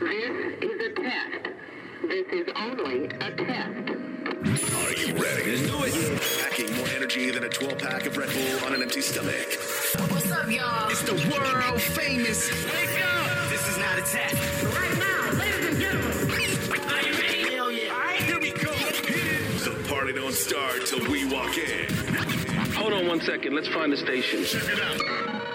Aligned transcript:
This 0.00 0.62
is 0.62 0.80
a 0.80 0.90
test. 0.94 1.48
This 2.02 2.26
is 2.28 2.48
only 2.54 3.06
a 3.06 3.30
test. 3.32 3.90
Are 4.78 4.92
you 4.94 5.12
ready? 5.14 5.56
Let's 5.56 5.62
do 5.66 5.82
it. 5.82 6.20
Packing 6.40 6.76
more 6.76 6.86
energy 6.94 7.30
than 7.32 7.42
a 7.42 7.48
12 7.48 7.78
pack 7.78 8.06
of 8.06 8.16
Red 8.16 8.28
Bull 8.28 8.66
on 8.66 8.74
an 8.74 8.82
empty 8.82 9.00
stomach. 9.00 9.58
What's 10.08 10.30
up, 10.30 10.48
y'all? 10.48 10.88
It's 10.88 11.02
the 11.02 11.14
world 11.14 11.80
famous. 11.82 12.48
Wake 12.66 13.02
up! 13.02 13.50
This 13.50 13.68
is 13.68 13.78
not 13.78 13.98
a 13.98 14.02
test. 14.02 14.62
Right 14.62 14.98
now, 14.98 15.32
ladies 15.32 15.66
and 15.66 15.78
gentlemen. 15.80 16.90
Are 16.92 17.02
you 17.02 17.12
ready? 17.14 17.54
Hell 17.54 17.72
yeah. 17.72 17.92
All 17.92 17.98
right, 17.98 18.20
here 18.20 18.38
we 18.38 18.52
go. 18.52 18.70
The 18.70 19.84
party 19.88 20.12
don't 20.12 20.32
start 20.32 20.86
till 20.86 21.10
we 21.10 21.24
walk 21.24 21.58
in. 21.58 21.92
Hold 22.74 22.92
on 22.92 23.08
one 23.08 23.20
second. 23.20 23.52
Let's 23.52 23.68
find 23.68 23.92
the 23.92 23.96
station. 23.96 24.44
Check 24.44 24.62
it 24.68 24.80
out. 24.80 25.47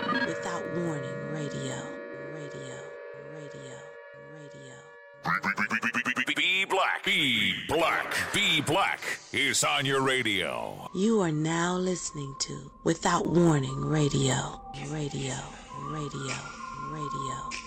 Bee 8.33 8.61
Black 8.61 9.00
is 9.32 9.64
on 9.64 9.86
your 9.86 10.01
radio. 10.01 10.89
You 10.96 11.21
are 11.21 11.32
now 11.32 11.78
listening 11.78 12.36
to 12.39 12.71
Without 12.83 13.28
Warning 13.28 13.86
Radio. 13.86 14.59
Radio. 14.89 15.36
Radio. 15.92 16.33
Radio. 16.89 17.62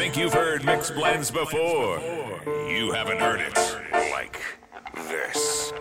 Think 0.00 0.16
you've 0.16 0.32
heard 0.32 0.64
mixed 0.64 0.94
blends 0.94 1.30
before, 1.30 2.00
you 2.70 2.90
haven't 2.90 3.18
heard 3.18 3.38
it 3.38 3.54
like 4.10 4.40
this. 4.96 5.74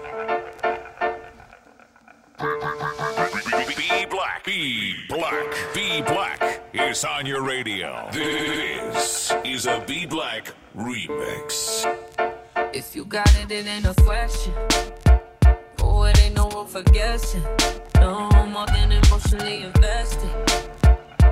Be 3.77 4.06
black, 4.07 4.44
be 4.44 4.95
black, 5.07 5.74
be 5.74 6.01
black 6.01 6.62
is 6.74 7.06
on 7.06 7.25
your 7.25 7.44
radio. 7.44 8.10
This 8.12 9.33
is 9.45 9.68
a 9.68 9.81
Bee 9.88 10.06
Black 10.06 10.54
remix. 10.75 11.86
If 12.74 12.98
you 12.98 13.06
got 13.06 13.33
it, 13.39 13.50
it 13.50 13.68
ain't 13.68 13.86
a 13.86 13.94
question. 14.04 14.54
Oh, 15.81 16.04
it 16.04 16.22
ain't 16.22 16.36
no 16.36 16.50
room 16.50 16.68
for 16.68 16.83
guessing. 16.83 17.42
No 17.95 18.30
more 18.48 18.65
than 18.68 18.92
emotionally 18.92 19.63
invested. 19.63 20.30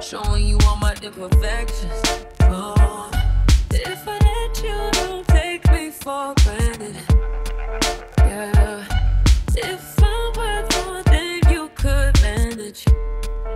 Showing 0.01 0.47
you 0.47 0.57
all 0.65 0.77
my 0.77 0.95
imperfections. 1.03 2.27
Oh, 2.49 2.76
if 3.85 4.07
I 4.07 4.17
let 4.17 4.63
you, 4.63 4.91
don't 4.93 5.27
take 5.27 5.69
me 5.71 5.89
for 5.91 6.33
granted. 6.43 6.95
Yeah. 8.19 8.85
If 9.55 10.03
I'm 10.03 10.33
worth 10.37 10.85
more 10.87 11.03
than 11.03 11.41
you 11.51 11.69
could 11.75 12.21
manage. 12.21 12.85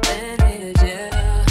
Manage, 0.05 0.81
yeah. 0.81 1.45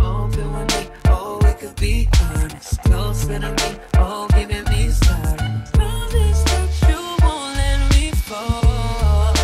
Open 0.00 0.52
with 0.52 0.68
me, 0.76 0.88
oh, 1.06 1.38
we 1.42 1.52
could 1.54 1.76
be 1.76 2.08
honest. 2.22 2.82
Closer 2.82 3.38
to 3.38 3.50
me, 3.50 3.78
oh, 3.96 4.26
giving 4.34 4.64
me 4.64 4.90
silence. 4.90 5.70
Promise 5.72 6.42
that 6.44 6.70
you 6.88 7.00
won't 7.22 7.56
let 7.56 7.80
me 7.94 8.10
fall. 8.12 9.34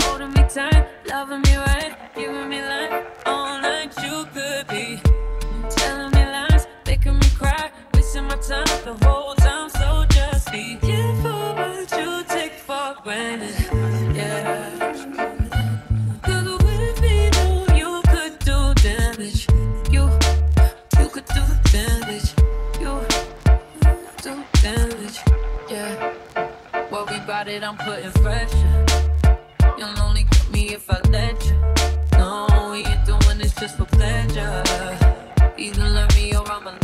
Holding 0.00 0.32
me 0.32 0.42
tight, 0.48 0.86
loving 1.06 1.42
me 1.42 1.56
right, 1.56 1.96
giving 2.14 2.48
me 2.48 2.60
life 2.62 3.04
all 3.26 3.60
night. 3.60 3.92
You 4.02 4.26
could 4.34 4.66
be 4.68 5.00
about 27.44 27.52
it, 27.52 27.62
I'm 27.62 27.76
putting 27.76 28.10
pressure. 28.22 28.86
You'll 29.78 30.00
only 30.00 30.24
get 30.24 30.50
me 30.50 30.74
if 30.74 30.90
I 30.90 31.00
let 31.10 31.44
you. 31.46 31.56
No, 32.18 32.46
we 32.70 32.84
ain't 32.84 33.04
doing 33.04 33.38
this 33.38 33.54
just 33.54 33.76
for 33.76 33.84
pleasure. 33.84 34.62
Either 35.56 35.88
learn 35.88 36.08
me 36.14 36.34
or 36.34 36.50
I'm 36.50 36.66
a 36.66 36.83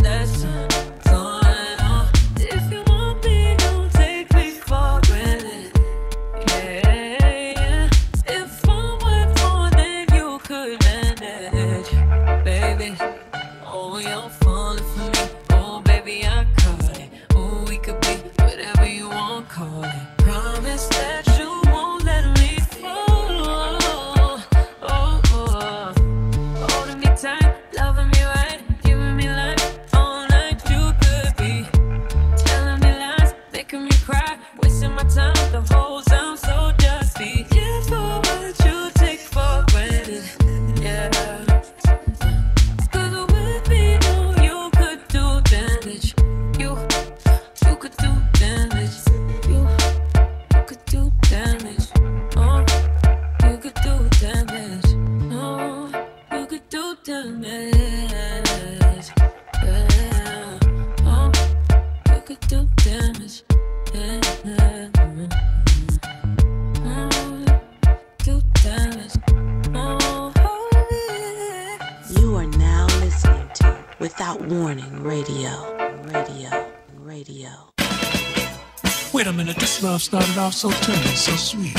started 80.10 80.38
off 80.38 80.52
so 80.52 80.70
tender, 80.72 81.08
so 81.14 81.30
sweet. 81.36 81.72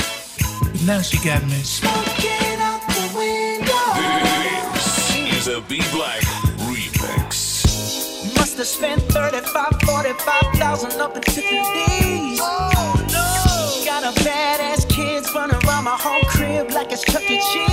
But 0.62 0.82
now 0.86 1.02
she 1.02 1.18
got 1.18 1.44
me 1.44 1.60
smoking 1.60 2.56
out 2.60 2.80
the 2.88 3.12
window. 3.14 3.92
This 4.72 5.46
is 5.46 5.48
a 5.48 5.60
Bee 5.60 5.84
Black 5.92 6.22
remix. 6.64 8.34
Must 8.38 8.56
have 8.56 8.66
spent 8.66 9.02
35, 9.12 9.82
45,000 9.82 11.00
up 11.02 11.14
in 11.14 11.22
Tiffany's. 11.22 12.40
Oh, 12.40 12.94
no. 13.12 13.84
Got 13.84 14.04
a 14.04 14.18
badass 14.22 14.88
kids 14.88 15.30
running 15.34 15.62
around 15.66 15.84
my 15.84 15.98
home 15.98 16.24
crib 16.24 16.70
like 16.70 16.90
it's 16.90 17.04
Chuck 17.04 17.30
E. 17.30 17.38
Cheese. 17.52 17.71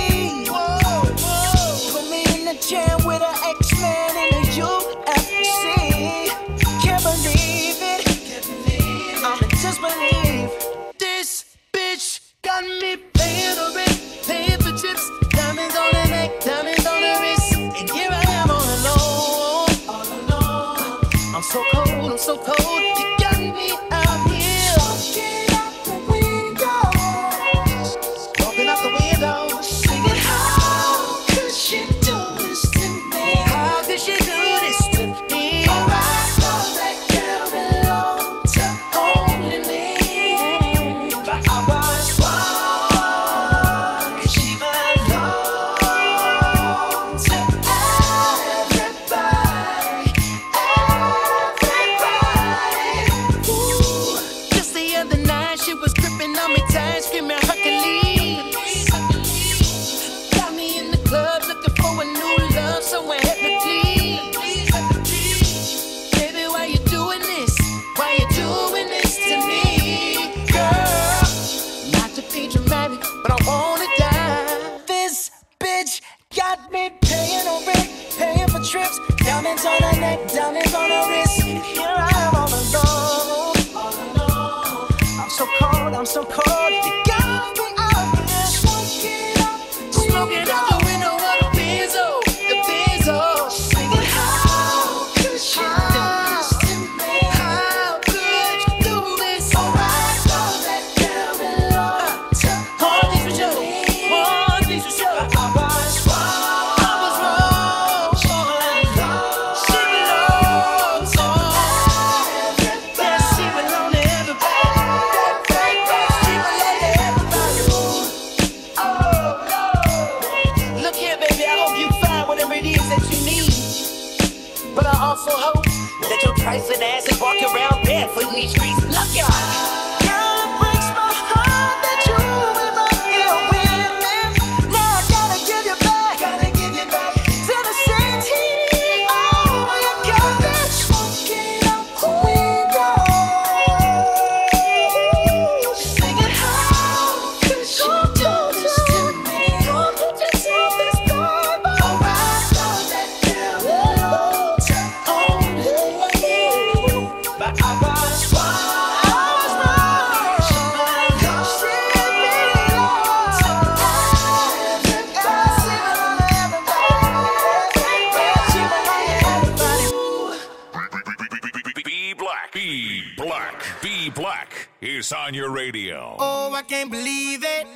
Black 175.10 175.28
is 175.28 175.28
on 175.28 175.34
your 175.34 175.50
radio. 175.50 176.16
Oh, 176.18 176.52
I 176.54 176.62
can't 176.62 176.90
believe 176.90 177.44
it. 177.44 177.66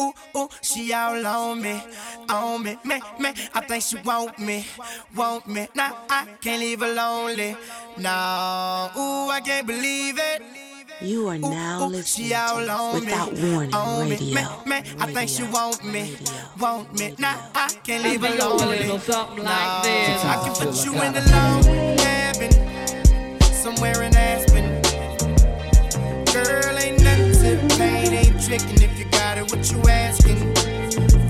Ooh, 0.00 0.12
ooh, 0.36 0.48
she 0.60 0.92
all 0.92 1.24
on 1.24 1.62
me, 1.62 1.80
on 2.28 2.64
me, 2.64 2.76
me, 2.84 3.00
me. 3.20 3.32
I 3.54 3.60
think 3.60 3.84
she 3.84 3.96
want 3.98 4.38
me, 4.40 4.66
want 5.14 5.46
me. 5.46 5.68
Nah, 5.76 5.92
I 6.10 6.26
can't 6.40 6.60
leave 6.60 6.80
her 6.80 6.92
lonely. 6.92 7.56
No, 7.98 8.90
ooh, 8.96 9.30
I 9.30 9.40
can't 9.44 9.66
believe 9.66 10.18
it. 10.18 10.42
You 11.00 11.28
are 11.28 11.38
now 11.38 11.86
listening 11.86 12.28
She 12.28 12.34
all 12.34 12.64
to 12.64 12.70
on 12.72 12.94
me, 13.00 13.06
Without 13.06 13.32
Warning 13.32 13.74
on 13.74 14.08
me, 14.08 14.16
Radio. 14.16 14.34
me, 14.34 14.42
me. 14.66 14.76
I 15.00 15.12
think 15.12 15.28
she 15.30 15.42
want 15.44 15.84
me, 15.84 16.16
want 16.58 16.98
me. 16.98 17.14
Nah, 17.18 17.36
I 17.54 17.68
can't 17.84 18.04
I 18.04 18.10
leave 18.10 18.20
her 18.22 18.26
think 18.28 18.34
it 18.34 18.40
goes 18.40 18.62
a 18.62 18.64
lonely. 18.64 18.78
little 18.80 18.98
something 18.98 19.36
No, 19.36 19.42
like 19.44 19.82
this. 19.84 20.24
I 20.24 20.34
can 20.44 20.54
put 20.54 20.84
you 20.84 21.02
in 21.02 21.12
the 21.12 21.20
long 21.30 21.62
cabin, 21.98 23.52
somewhere 23.52 24.02
in 24.02 24.13
tricking 28.44 28.82
if 28.82 28.98
you 28.98 29.06
got 29.06 29.38
it. 29.38 29.50
What 29.50 29.70
you 29.72 29.80
asking 29.88 30.54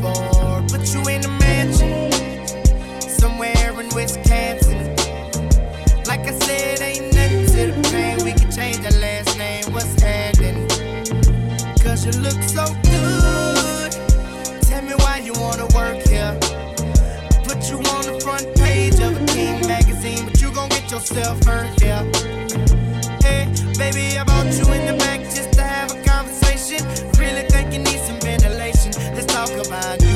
for? 0.02 0.62
Put 0.66 0.92
you 0.92 1.00
in 1.09 1.25
a 1.25 1.28
mansion, 1.38 2.11
somewhere 3.00 3.80
in 3.80 3.88
Wisconsin. 3.94 4.97
Like 6.06 6.26
I 6.26 6.33
said, 6.42 6.80
ain't 6.80 7.14
nothing 7.14 7.47
to 7.47 7.73
the 7.73 7.88
pain. 7.92 8.25
We 8.25 8.33
can 8.33 8.50
change 8.50 8.78
the 8.78 8.99
last 8.99 9.38
name. 9.38 9.64
What's 9.73 10.00
happening? 10.02 10.66
Cause 11.78 12.04
you 12.04 12.12
look 12.21 12.42
so 12.42 12.66
good. 12.83 13.92
Tell 14.62 14.83
me 14.83 14.94
why 15.04 15.23
you 15.25 15.35
wanna 15.35 15.66
work 15.68 16.02
here. 16.09 16.37
Put 17.44 17.71
you 17.71 17.78
on 17.94 18.04
the 18.11 18.18
front 18.25 18.52
page 18.56 18.99
of 18.99 19.14
a 19.14 19.26
King 19.26 19.64
magazine, 19.68 20.25
but 20.25 20.40
you 20.40 20.50
gon' 20.52 20.68
get 20.68 20.90
yourself 20.90 21.44
hurt 21.44 21.80
here. 21.80 22.02
Hey, 23.23 23.47
baby, 23.78 24.18
I 24.18 24.25
brought 24.25 24.52
you 24.52 24.66
in 24.73 24.87
the 24.87 24.97
back 24.99 25.21
just 25.21 25.53
talk 29.47 29.67
about 29.67 30.03
you 30.03 30.13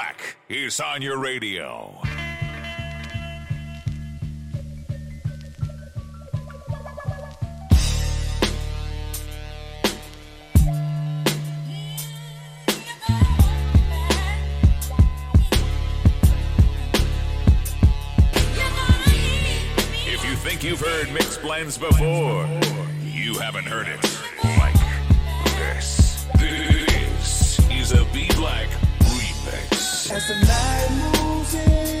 Black 0.00 0.36
is 0.48 0.80
on 0.80 1.02
your 1.02 1.18
radio. 1.18 1.94
If 20.06 20.24
you 20.24 20.34
think 20.36 20.64
you've 20.64 20.80
heard 20.80 21.12
mixed 21.12 21.42
blends 21.42 21.76
before. 21.76 22.48
You 23.04 23.34
haven't 23.34 23.66
heard 23.66 23.86
it 23.86 24.02
like 24.58 24.74
this. 25.58 26.26
This 26.38 27.58
is 27.70 27.92
a 27.92 28.06
Bee 28.14 28.30
Black 28.36 28.70
as 30.12 30.26
the 30.26 30.34
night 30.34 30.88
moves 30.90 31.54
in. 31.54 31.99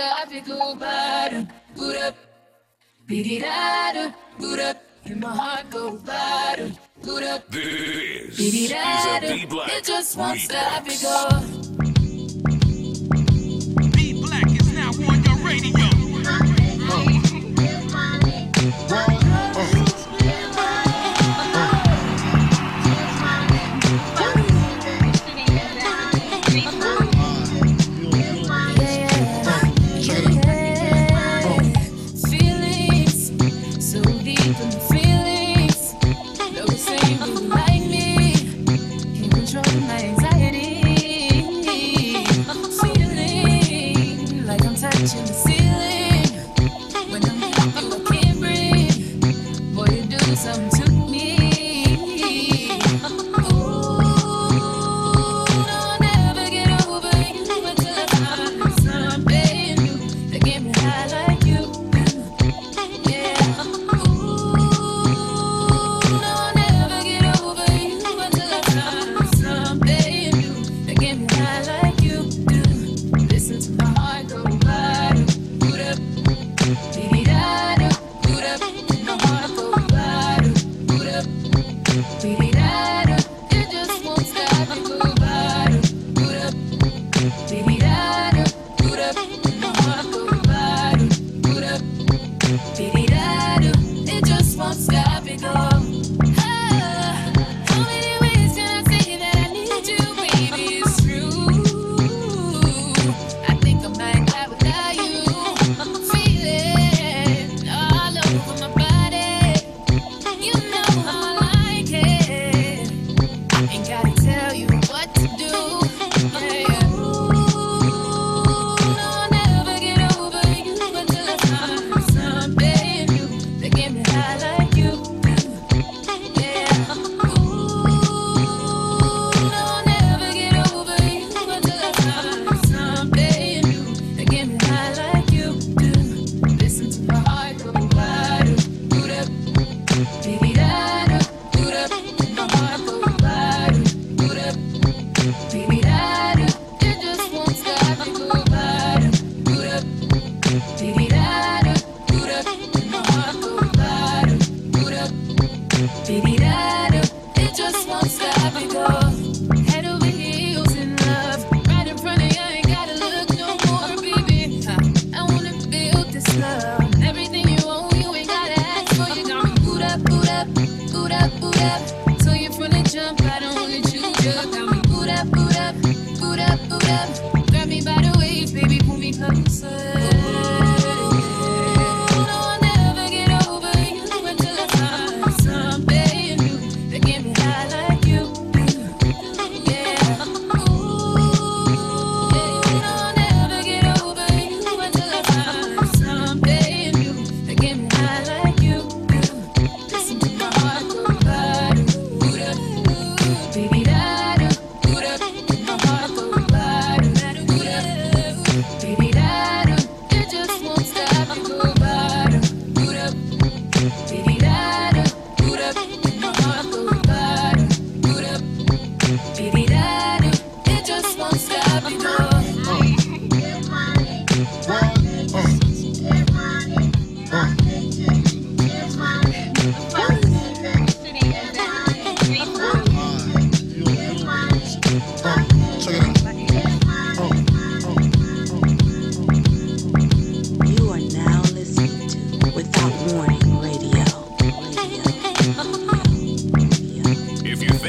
got 0.00 0.46
go 0.46 0.74
bada, 0.76 1.46
boot 1.76 1.96
up, 1.96 2.14
beat 3.06 3.26
it 3.26 3.44
out, 3.44 4.14
boot 4.38 4.58
up, 4.58 4.82
and 5.04 5.20
my 5.20 5.28
heart 5.28 5.68
go 5.68 5.98
bada, 5.98 6.74
boot 7.02 7.22
up, 7.22 7.46
this 7.50 8.36
beat 8.38 8.70
it 8.70 8.76
out, 8.76 9.22
it 9.22 9.84
just 9.84 10.16
won't 10.16 10.38
remix. 10.38 10.44
stop 10.44 10.86
it 10.86 11.02
go. 11.02 11.28
Bee 13.94 14.14
Black 14.22 14.50
is 14.58 14.72
now 14.72 14.90
on 15.06 15.22
your 15.22 15.36
radio. 15.46 15.90
Oh. 18.92 19.19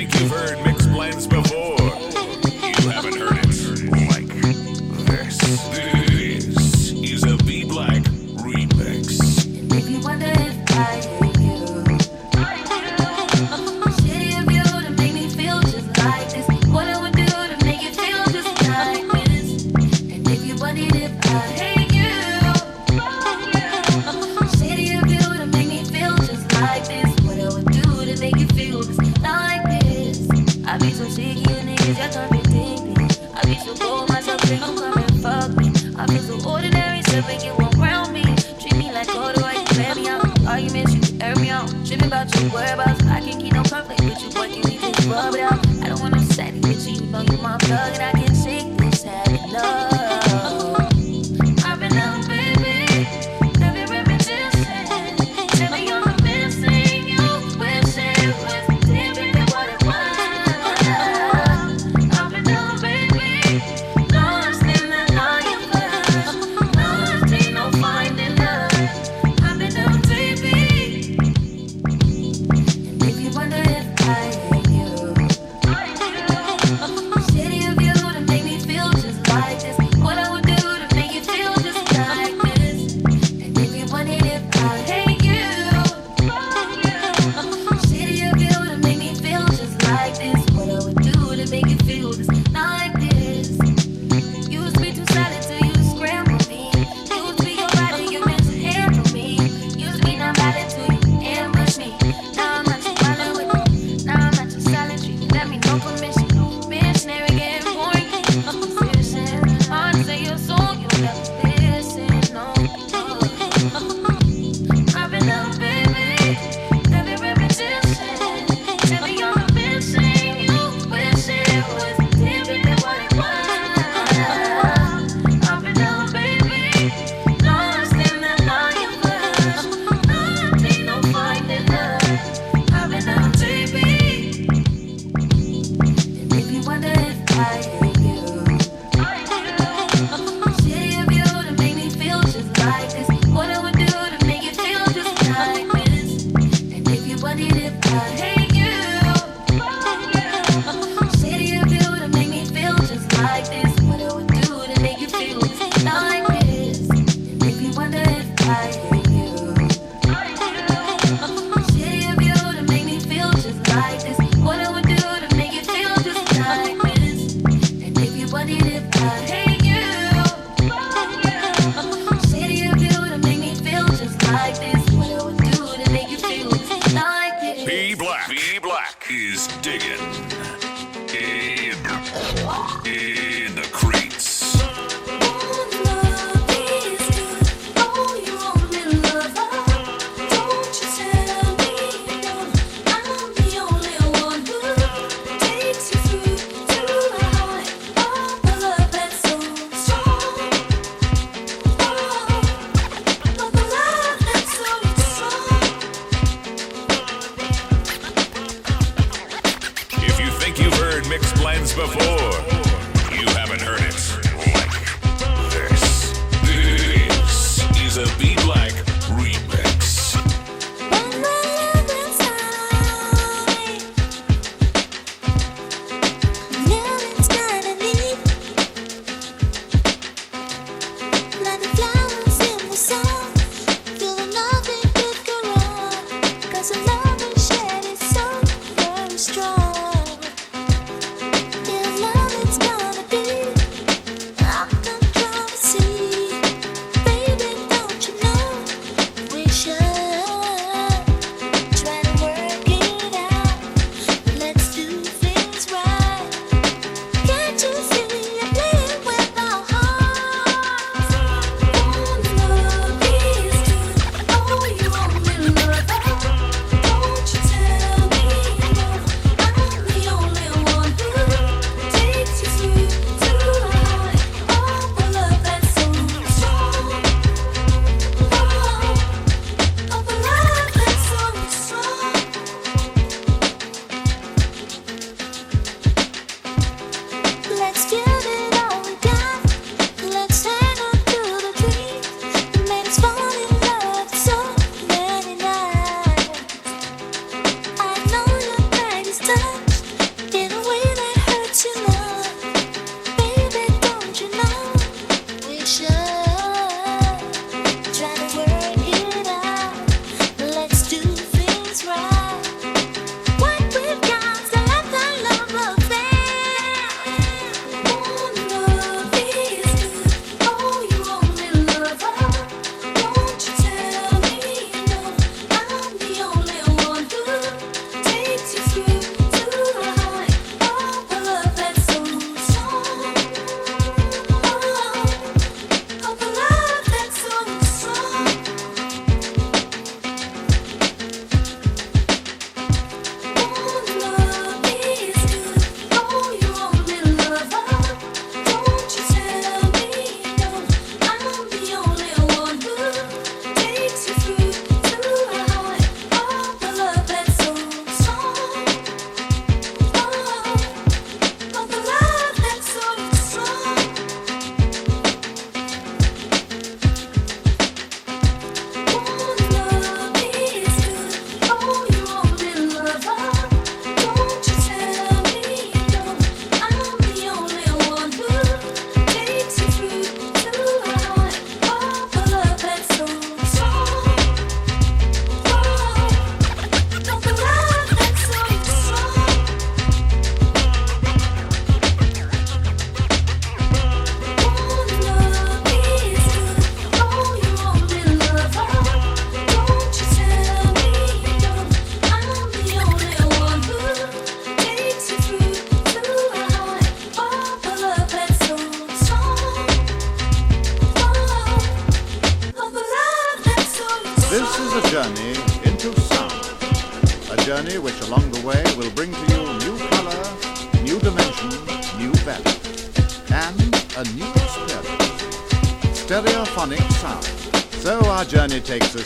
Think 0.07 0.19
you've 0.19 0.31
heard 0.31 0.63
mixed 0.65 0.91
blends 0.91 1.27
before, 1.27 1.80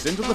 into 0.05 0.21
the 0.21 0.34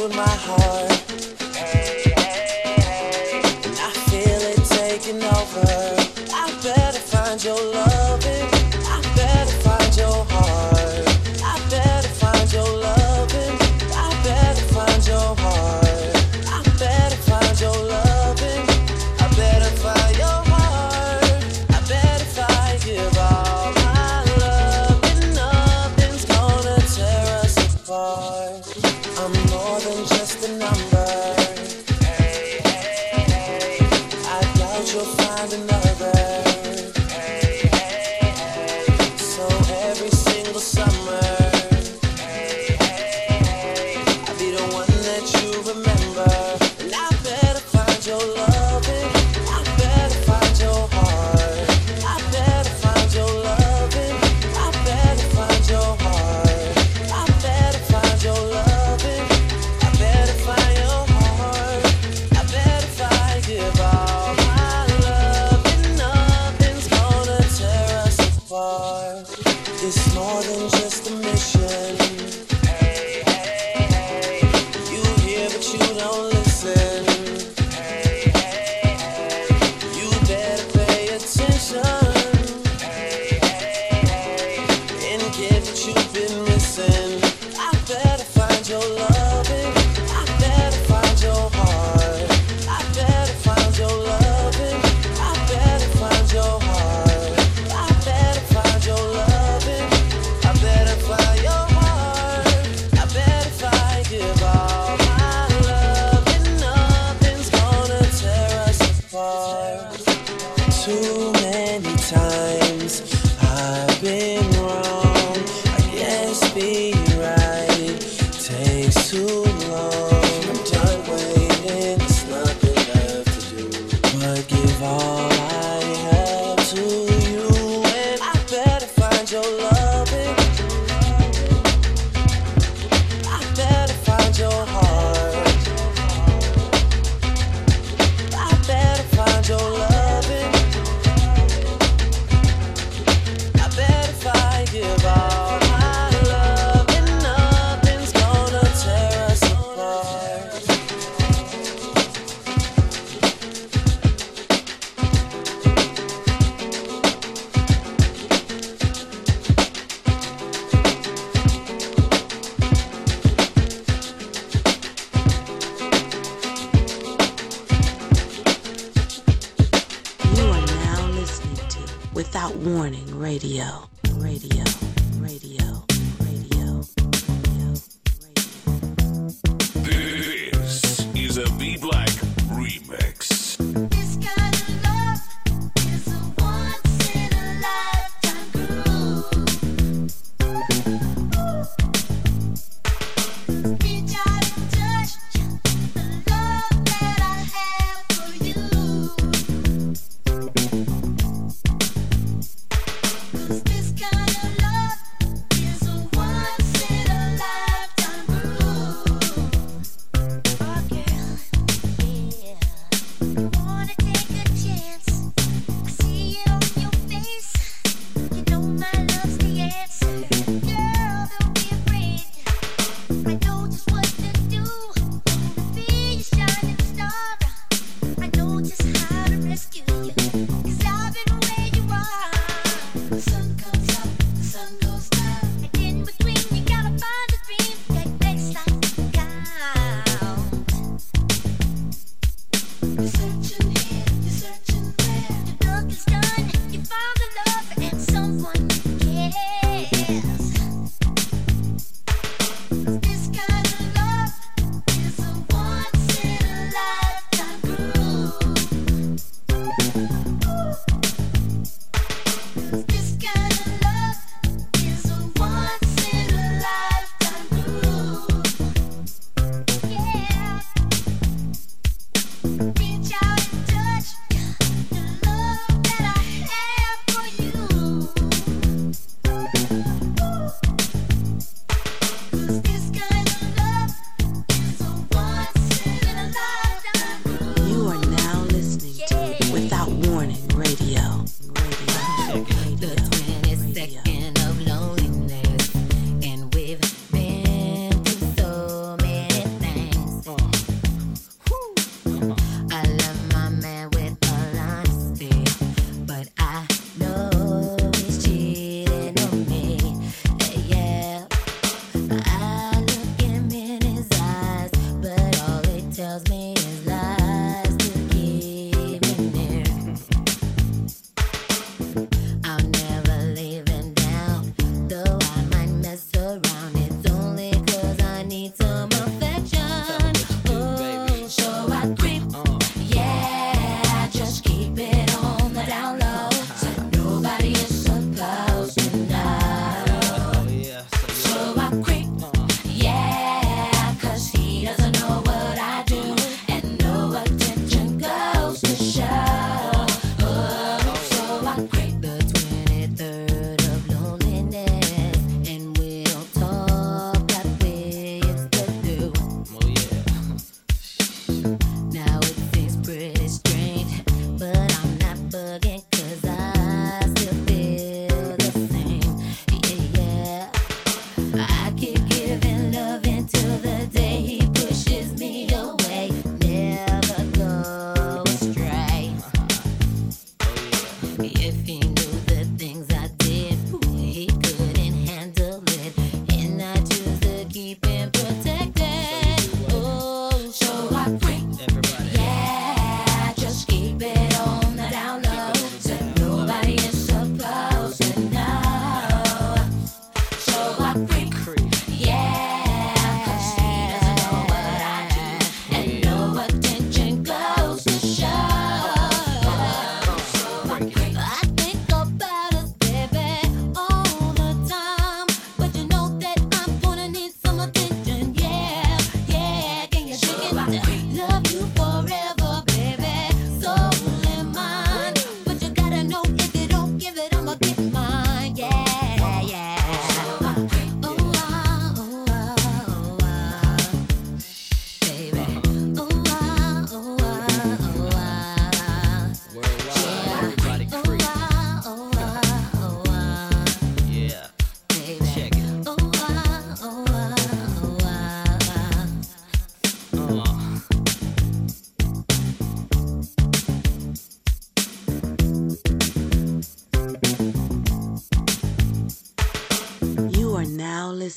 with 0.00 0.16
my 0.16 0.26
heart. 0.26 0.81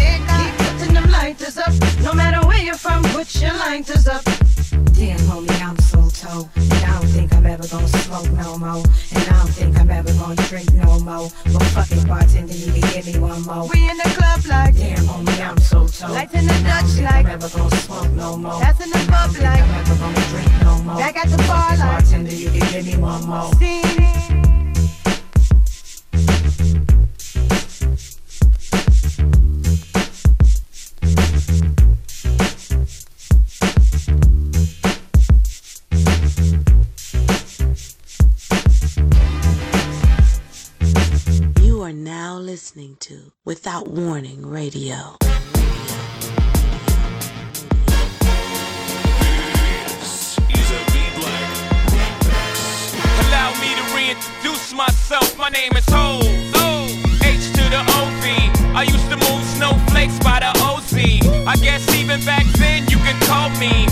keep 0.00 0.52
putting 0.58 0.94
them 0.94 1.10
lighters 1.10 1.58
up. 1.58 1.72
No 2.02 2.12
matter 2.12 2.46
where 2.46 2.62
you're 2.62 2.74
from, 2.74 3.02
put 3.04 3.40
your 3.40 3.54
lighters 3.54 4.08
up. 4.08 4.24
Damn, 4.92 5.18
homie, 5.26 5.62
I'm 5.62 5.78
so 5.78 6.08
toe. 6.08 6.48
And 6.54 6.72
I 6.72 7.00
don't 7.00 7.08
think 7.08 7.32
I'm 7.34 7.46
ever 7.46 7.66
gonna 7.66 7.88
smoke 7.88 8.30
no 8.32 8.58
more. 8.58 8.82
And 9.14 9.24
I 9.28 9.32
don't 9.38 9.50
think 9.50 9.78
I'm 9.80 9.90
ever 9.90 10.12
gonna 10.14 10.36
drink 10.48 10.72
no 10.74 11.00
more. 11.00 11.28
But 11.52 11.62
fuck 11.74 11.90
it, 11.90 12.06
bartender, 12.06 12.54
you 12.54 12.72
can 12.72 12.92
give 12.92 13.06
me 13.06 13.18
one 13.18 13.42
more. 13.42 13.68
We 13.68 13.88
in 13.90 13.96
the 13.96 14.10
club 14.16 14.44
like 14.46 14.76
Damn, 14.76 15.04
homie, 15.04 15.48
I'm 15.48 15.58
so 15.58 15.86
toe. 15.86 16.12
Lights 16.12 16.34
in 16.34 16.46
the 16.46 16.54
And 16.54 16.64
Dutch 16.64 17.00
like 17.00 17.26
I'm 17.26 17.32
ever 17.32 17.48
gonna 17.48 17.76
smoke 17.76 18.10
no 18.12 18.36
more. 18.36 18.60
That's 18.60 18.80
in 18.84 18.90
the 18.90 18.98
pub 19.10 19.34
like 19.36 19.60
I'm 19.60 19.80
ever 19.80 19.96
gonna 19.96 20.28
drink 20.28 20.52
no 20.62 20.82
more. 20.82 20.96
Back 20.96 21.16
at 21.16 21.28
the 21.28 21.38
bar 21.38 21.70
like 21.70 21.78
bartender, 21.78 22.34
you 22.34 22.50
can 22.50 22.72
give 22.72 22.86
me 22.86 22.96
one 22.96 23.26
more. 23.26 23.52
See, 23.54 24.11
Without 43.44 43.88
Warning 43.88 44.46
Radio. 44.46 45.16
This 49.98 50.38
is 50.38 50.70
a 50.70 50.82
Bee 50.92 51.10
Black. 51.18 51.50
Allow 53.26 53.50
me 53.60 53.74
to 53.74 53.84
reintroduce 53.96 54.72
myself. 54.74 55.36
My 55.36 55.48
name 55.48 55.72
is 55.76 55.84
Ho. 55.88 56.20
H 57.24 57.52
to 57.52 57.64
the 57.68 57.82
OV. 57.98 58.24
I 58.76 58.84
used 58.84 59.08
to 59.10 59.16
move 59.16 59.44
snowflakes 59.56 60.18
by 60.20 60.38
the 60.40 60.52
OZ. 60.62 60.94
I 61.46 61.56
guess 61.56 61.88
even 61.94 62.24
back 62.24 62.46
then 62.58 62.86
you 62.88 62.98
could 62.98 63.20
call 63.28 63.50
me 63.58 63.86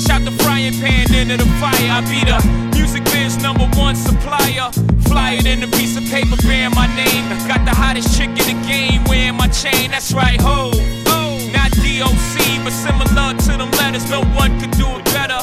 Fresh 0.00 0.16
out 0.16 0.24
the 0.24 0.32
frying 0.44 0.72
pan 0.80 1.12
into 1.12 1.36
the 1.36 1.50
fire. 1.60 1.90
I 1.92 2.00
be 2.08 2.24
the 2.24 2.40
music 2.72 3.04
biz 3.04 3.36
number 3.42 3.66
one 3.76 3.94
supplier. 3.94 4.72
Flyer 5.04 5.42
than 5.42 5.62
a 5.62 5.68
piece 5.76 5.96
of 5.96 6.04
paper 6.04 6.36
bearing 6.40 6.74
my 6.74 6.86
name. 6.96 7.28
Got 7.46 7.64
the 7.66 7.74
hottest 7.74 8.16
chick 8.16 8.30
in 8.30 8.46
the 8.48 8.56
game 8.66 9.04
wearing 9.04 9.36
my 9.36 9.48
chain. 9.48 9.90
That's 9.90 10.12
right, 10.12 10.40
ho. 10.40 10.70
Oh, 11.06 11.36
not 11.52 11.72
DOC, 11.84 12.64
but 12.64 12.72
similar 12.72 13.36
to 13.44 13.52
them 13.60 13.70
letters. 13.76 14.08
No 14.08 14.24
one 14.32 14.58
could 14.60 14.70
do 14.72 14.88
it 14.88 15.04
better. 15.12 15.40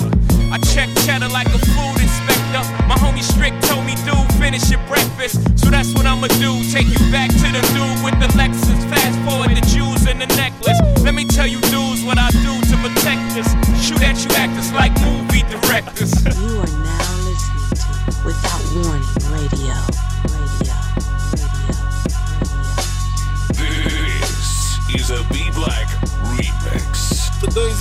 I 0.49 0.57
check 0.73 0.89
cheddar 1.05 1.29
like 1.29 1.47
a 1.53 1.59
food 1.59 2.01
inspector. 2.01 2.63
My 2.89 2.97
homie 2.97 3.21
Strick 3.21 3.53
told 3.61 3.85
me, 3.85 3.93
dude, 4.09 4.25
finish 4.41 4.71
your 4.71 4.81
breakfast. 4.87 5.37
So 5.59 5.69
that's 5.69 5.93
what 5.93 6.07
I'ma 6.07 6.33
do. 6.41 6.63
Take 6.73 6.87
you 6.87 7.03
back 7.13 7.29
to 7.29 7.47
the 7.53 7.61
dude 7.77 7.99
with 8.01 8.17
the 8.17 8.29
Lexus. 8.33 8.81
Fast 8.89 9.19
forward 9.21 9.53
the 9.53 9.61
jewels 9.69 10.07
and 10.07 10.19
the 10.19 10.27
necklace. 10.33 10.79
Let 11.03 11.13
me 11.13 11.25
tell 11.25 11.45
you, 11.45 11.61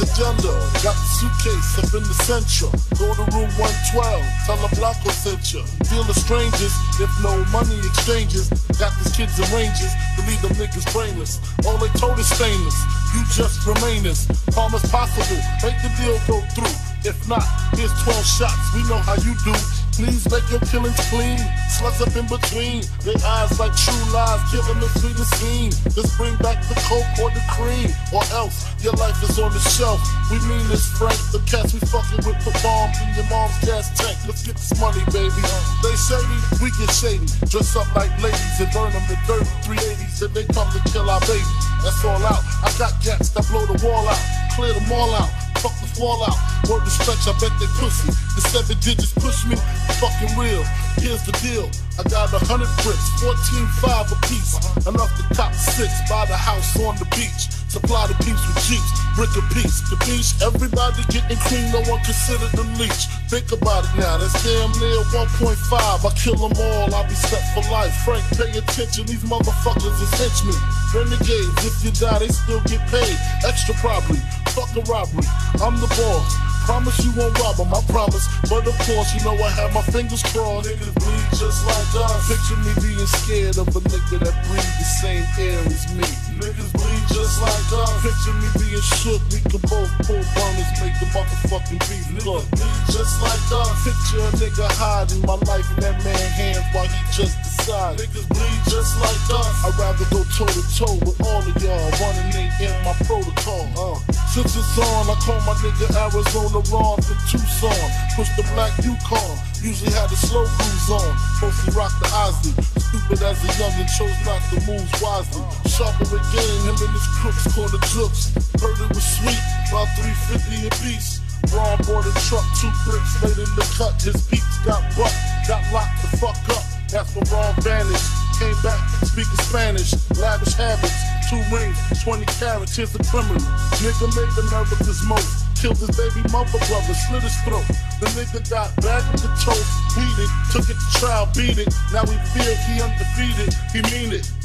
agenda. 0.06 0.54
Got 0.82 0.94
the 0.94 1.08
suitcase 1.18 1.78
up 1.78 1.90
in 1.94 2.04
the 2.06 2.16
central. 2.22 2.70
Go 2.98 3.10
to 3.14 3.24
room 3.34 3.50
112. 3.58 4.22
Tell 4.46 4.60
a 4.62 4.70
Blanco 4.78 5.10
sent 5.10 5.52
you. 5.52 5.62
Deal 5.90 6.04
the 6.06 6.14
strangers 6.14 6.74
if 7.02 7.10
no 7.22 7.34
money 7.50 7.78
exchanges. 7.82 8.48
Got 8.78 8.94
these 9.02 9.12
kids 9.14 9.34
and 9.38 9.50
ranges. 9.50 9.90
Believe 10.16 10.40
them 10.42 10.54
niggas 10.54 10.86
brainless. 10.94 11.42
All 11.66 11.78
they 11.78 11.90
told 11.98 12.18
is 12.18 12.28
stainless. 12.30 12.78
You 13.14 13.22
just 13.34 13.66
remainers. 13.66 14.30
Calm 14.54 14.74
as 14.74 14.84
possible. 14.90 15.40
Make 15.62 15.78
the 15.82 15.90
deal 15.98 16.16
go 16.30 16.40
through. 16.54 16.74
If 17.04 17.28
not, 17.28 17.44
here's 17.74 17.92
12 18.02 18.24
shots. 18.24 18.74
We 18.74 18.82
know 18.88 18.98
how 18.98 19.14
you 19.22 19.34
do. 19.44 19.54
Please 19.96 20.28
make 20.28 20.44
your 20.52 20.60
killings 20.68 21.00
clean. 21.08 21.40
Sluts 21.72 22.04
up 22.04 22.12
in 22.12 22.28
between. 22.28 22.84
Their 23.00 23.16
eyes 23.24 23.56
like 23.56 23.72
true 23.72 23.96
lies, 24.12 24.44
killing 24.52 24.76
between 24.76 25.16
the 25.16 25.24
sweetest 25.24 25.32
scheme. 25.40 25.72
Just 25.96 26.12
bring 26.20 26.36
back 26.44 26.60
the 26.68 26.76
coke 26.84 27.08
or 27.16 27.32
the 27.32 27.40
cream. 27.56 27.88
Or 28.12 28.20
else 28.36 28.68
your 28.84 28.92
life 29.00 29.16
is 29.24 29.40
on 29.40 29.48
the 29.56 29.62
shelf. 29.72 29.96
We 30.28 30.36
mean 30.44 30.68
this, 30.68 30.84
Frank. 31.00 31.16
The 31.32 31.40
cats 31.48 31.72
we 31.72 31.80
fucking 31.88 32.28
with 32.28 32.36
put 32.44 32.52
bombs 32.60 33.00
in 33.00 33.08
your 33.16 33.24
mom's 33.32 33.56
gas 33.64 33.88
tank. 33.96 34.20
Let's 34.28 34.44
get 34.44 34.60
this 34.60 34.76
money, 34.76 35.00
baby. 35.16 35.40
They 35.80 35.96
shady, 35.96 36.38
we 36.60 36.68
get 36.76 36.92
shady. 36.92 37.24
Dress 37.48 37.72
up 37.72 37.88
like 37.96 38.12
ladies 38.20 38.60
and 38.60 38.68
burn 38.76 38.92
them 38.92 39.00
the 39.08 39.16
dirty 39.24 39.48
380s. 39.64 40.20
And 40.28 40.32
they 40.36 40.44
come 40.52 40.68
to 40.76 40.80
kill 40.92 41.08
our 41.08 41.24
baby. 41.24 41.48
That's 41.80 42.04
all 42.04 42.20
out. 42.20 42.44
I 42.60 42.68
got 42.76 42.92
gats 43.00 43.32
that 43.32 43.48
blow 43.48 43.64
the 43.64 43.80
wall 43.80 44.04
out. 44.04 44.20
Clear 44.52 44.76
them 44.76 44.92
all 44.92 45.16
out. 45.16 45.32
Fuck 45.64 45.72
the 45.80 45.88
fallout. 45.96 46.36
Word 46.68 46.84
to 46.84 46.90
stretch, 46.90 47.24
I 47.24 47.32
bet 47.40 47.52
they 47.58 47.66
pussy. 47.80 48.12
The 48.36 48.42
seven 48.52 48.76
digits 48.80 49.12
push 49.16 49.46
me. 49.48 49.56
Fucking 49.94 50.36
real. 50.38 50.85
Here's 50.98 51.22
the 51.24 51.32
deal. 51.44 51.68
I 51.98 52.02
got 52.08 52.32
a 52.32 52.40
hundred 52.44 52.70
bricks, 52.82 53.08
14 53.20 53.66
five 53.80 54.06
a 54.12 54.16
piece. 54.26 54.56
Enough 54.86 55.12
to 55.16 55.22
top 55.34 55.52
six, 55.54 55.92
buy 56.08 56.24
the 56.26 56.36
house 56.36 56.76
on 56.80 56.96
the 56.96 57.08
beach. 57.16 57.48
Supply 57.68 58.06
the 58.06 58.16
peeps 58.24 58.40
with 58.46 58.56
jeeps, 58.64 58.90
brick 59.16 59.32
a 59.36 59.44
piece. 59.52 59.84
The 59.92 60.00
beach, 60.08 60.32
everybody 60.40 61.04
getting 61.12 61.36
clean, 61.44 61.68
no 61.72 61.84
one 61.92 62.00
considered 62.06 62.48
the 62.56 62.64
leech. 62.80 63.04
Think 63.28 63.52
about 63.52 63.84
it 63.84 63.92
now, 64.00 64.16
that's 64.16 64.32
damn 64.40 64.72
near 64.80 65.02
1.5. 65.12 65.44
I 65.76 66.10
kill 66.16 66.40
them 66.40 66.56
all, 66.56 66.88
I'll 66.94 67.04
be 67.04 67.16
set 67.16 67.44
for 67.52 67.60
life. 67.68 67.92
Frank, 68.06 68.24
pay 68.38 68.48
attention, 68.56 69.04
these 69.04 69.24
motherfuckers 69.28 69.92
is 70.00 70.12
henchmen. 70.16 70.56
Renegades, 70.94 71.60
if 71.68 71.76
you 71.84 71.92
die, 71.92 72.24
they 72.24 72.32
still 72.32 72.62
get 72.64 72.80
paid. 72.88 73.18
Extra 73.44 73.74
probably, 73.82 74.22
fuck 74.56 74.72
a 74.72 74.82
robbery. 74.88 75.26
I'm 75.60 75.76
the 75.76 75.90
boss. 76.00 76.56
Promise 76.66 76.98
you 77.04 77.12
won't 77.14 77.38
rob 77.38 77.58
rob 77.58 77.66
'em, 77.68 77.74
I 77.74 77.80
promise. 77.92 78.26
But 78.50 78.66
of 78.66 78.76
course, 78.90 79.14
you 79.14 79.22
know 79.22 79.38
I 79.38 79.50
have 79.50 79.72
my 79.72 79.82
fingers 79.82 80.22
crossed. 80.34 80.66
Niggas 80.86 81.02
bleed 81.02 81.38
just 81.38 81.66
like 81.66 81.94
us. 81.98 82.28
Picture 82.30 82.58
me 82.62 82.70
being 82.78 83.06
scared 83.18 83.58
of 83.58 83.66
a 83.74 83.80
nigga 83.90 84.22
that 84.22 84.36
breathe 84.46 84.74
the 84.78 84.86
same 84.86 85.26
air 85.34 85.58
as 85.66 85.82
me. 85.90 86.06
Niggas 86.38 86.70
bleed 86.78 87.04
just 87.10 87.42
like 87.42 87.70
us. 87.74 87.90
Picture 88.06 88.36
me 88.38 88.46
being 88.54 88.86
shook. 89.02 89.18
We 89.34 89.42
can 89.42 89.58
both 89.66 89.90
pull 90.06 90.22
burners, 90.22 90.70
make 90.78 90.94
the 91.02 91.10
motherfucking 91.10 91.82
beef 91.90 92.06
look. 92.22 92.46
Bleed 92.54 92.86
just 92.86 93.18
like 93.18 93.46
us. 93.50 93.74
Picture 93.82 94.22
a 94.22 94.30
nigga 94.38 94.66
hiding 94.78 95.26
my 95.26 95.34
life 95.50 95.66
in 95.74 95.82
that 95.82 95.98
man 96.06 96.26
hands 96.38 96.62
while 96.70 96.86
he 96.86 97.00
just 97.10 97.34
decides. 97.42 97.98
Niggas 97.98 98.28
bleed 98.30 98.60
just 98.70 98.94
like 99.02 99.26
us. 99.34 99.54
I'd 99.66 99.74
rather 99.74 100.06
go 100.14 100.22
toe 100.38 100.46
to 100.46 100.62
toe 100.70 100.94
with 101.02 101.18
all 101.26 101.42
of 101.42 101.56
y'all. 101.58 101.90
Running 101.98 102.46
ain't 102.46 102.54
in 102.62 102.74
my 102.86 102.94
protocol. 103.02 103.66
Uh. 103.74 103.98
Since 104.30 104.54
it's 104.54 104.78
on, 104.78 105.10
I 105.10 105.18
call 105.18 105.40
my 105.48 105.54
nigga 105.64 105.90
Arizona 105.98 106.62
Ron 106.70 107.02
from 107.02 107.18
Tucson. 107.26 107.74
Push 108.14 108.30
the 108.38 108.46
black 108.54 108.70
Yukon. 108.86 109.55
Usually 109.62 109.92
had 109.92 110.08
the 110.10 110.16
slow 110.16 110.44
cruise 110.44 110.90
on. 110.90 111.12
Mostly 111.40 111.72
rock 111.74 111.92
the 112.00 112.08
Ozzy. 112.12 112.52
Stupid 112.78 113.22
as 113.22 113.38
a 113.44 113.48
youngin', 113.58 113.88
chose 113.96 114.18
not 114.24 114.40
to 114.52 114.56
move 114.68 114.86
wisely. 115.00 115.42
Sharper 115.68 116.16
again, 116.16 116.50
him 116.66 116.76
and 116.76 116.92
his 116.92 117.06
crooks 117.18 117.44
called 117.52 117.72
the 117.72 117.80
jooks. 117.92 118.30
Heard 118.60 118.78
it 118.78 118.90
was 118.94 119.04
sweet, 119.04 119.42
about 119.68 119.88
350 119.98 120.66
a 120.66 120.72
piece. 120.84 121.20
Ron 121.52 121.78
bought 121.86 122.06
a 122.06 122.14
truck, 122.28 122.46
two 122.60 122.72
bricks 122.84 123.12
laid 123.22 123.38
in 123.38 123.50
the 123.56 123.66
cut. 123.76 123.96
His 124.02 124.16
peeps 124.28 124.58
got 124.64 124.82
bucked, 124.96 125.16
got 125.48 125.62
locked 125.72 126.02
the 126.02 126.08
fuck 126.18 126.38
up. 126.52 126.64
That's 126.90 127.14
when 127.14 127.24
Ron 127.32 127.54
vanished. 127.62 128.06
Came 128.38 128.56
back 128.62 128.78
speaking 129.16 129.40
Spanish, 129.48 129.94
lavish 130.20 130.52
habits, 130.54 130.92
two 131.30 131.40
rings, 131.48 131.78
20 132.04 132.26
carats, 132.36 132.76
here's 132.76 132.94
a 132.94 133.02
criminal. 133.04 133.40
Nigga 133.80 134.12
made 134.12 134.28
the 134.36 134.44
America's 134.52 135.02
most. 135.08 135.45
Killed 135.60 135.78
his 135.78 135.96
baby 135.96 136.20
mother 136.30 136.58
brother, 136.68 136.94
slit 136.94 137.22
his 137.22 137.34
throat. 137.40 137.64
The 137.98 138.06
nigga 138.12 138.44
got 138.50 138.76
back 138.82 139.02
the 139.12 139.28
toast, 139.40 139.64
beat 139.96 140.18
it, 140.20 140.30
took 140.52 140.68
it 140.68 140.76
to 140.76 141.00
trial, 141.00 141.28
beat 141.34 141.56
it. 141.56 141.72
Now 141.92 142.04
he 142.04 142.16
feel 142.36 142.54
he 142.68 142.82
undefeated, 142.82 143.54
he 143.72 143.80
mean 143.90 144.12
it. 144.12 144.35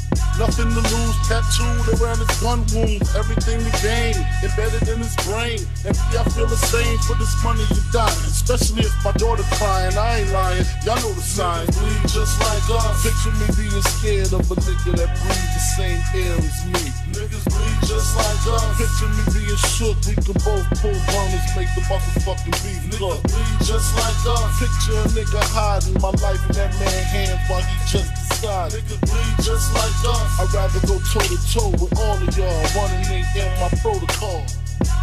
Nothing 0.42 0.74
to 0.74 0.82
lose, 0.82 1.14
tattooed 1.30 2.02
around 2.02 2.18
his 2.18 2.34
gun 2.42 2.66
wound. 2.74 2.98
Everything 3.14 3.62
to 3.62 3.72
gain, 3.78 4.18
embedded 4.42 4.82
in 4.90 4.98
his 4.98 5.14
brain. 5.22 5.62
And 5.86 5.94
me, 5.94 6.18
I 6.18 6.26
feel 6.34 6.50
the 6.50 6.58
same 6.58 6.98
for 7.06 7.14
this 7.14 7.30
money 7.46 7.62
you 7.70 7.78
die. 7.94 8.10
Especially 8.26 8.82
if 8.82 8.90
my 9.06 9.14
daughter 9.22 9.46
crying, 9.54 9.94
I 9.94 10.26
ain't 10.26 10.34
lying. 10.34 10.66
Y'all 10.82 10.98
know 10.98 11.14
the 11.14 11.22
sign. 11.22 11.70
Bleed 11.78 12.10
just 12.10 12.42
like 12.42 12.66
us. 12.74 13.06
Picture 13.06 13.30
me 13.38 13.46
being 13.54 13.86
scared 14.02 14.34
of 14.34 14.42
a 14.50 14.58
nigga 14.66 14.90
that 14.98 15.14
breathes 15.22 15.54
the 15.54 15.62
same 15.78 16.02
air 16.10 16.34
as 16.34 16.58
me. 16.66 16.90
Niggas 17.14 17.46
bleed 17.46 17.78
just 17.86 18.10
like 18.18 18.42
us. 18.50 18.66
Picture 18.82 19.14
me 19.14 19.22
being 19.30 19.62
shook. 19.78 19.94
We 20.10 20.18
can 20.26 20.34
both 20.42 20.66
pull 20.82 20.98
burners, 21.06 21.46
make 21.54 21.70
the 21.78 21.86
motherfucking 21.86 22.58
beef 22.66 22.82
look. 22.98 23.22
Bleed 23.30 23.58
just 23.62 23.94
like 23.94 24.18
us. 24.26 24.58
Picture 24.58 24.98
a 24.98 25.06
nigga 25.14 25.38
hiding 25.54 26.02
my 26.02 26.10
life 26.18 26.42
in 26.50 26.52
that 26.58 26.74
man 26.82 27.02
hands 27.14 27.38
while 27.46 27.62
he 27.62 27.76
just 27.86 28.10
decides. 28.10 28.74
Niggas 28.74 29.06
bleed 29.06 29.36
just 29.38 29.70
like 29.78 30.02
us. 30.02 30.31
I'd 30.40 30.48
rather 30.54 30.80
go 30.86 30.98
toe 31.12 31.20
to 31.20 31.38
toe 31.52 31.70
with 31.80 31.92
all 31.98 32.16
of 32.16 32.36
y'all. 32.36 32.62
Running 32.76 33.04
ain't 33.12 33.36
in 33.36 33.50
my 33.60 33.68
protocol. 33.80 34.44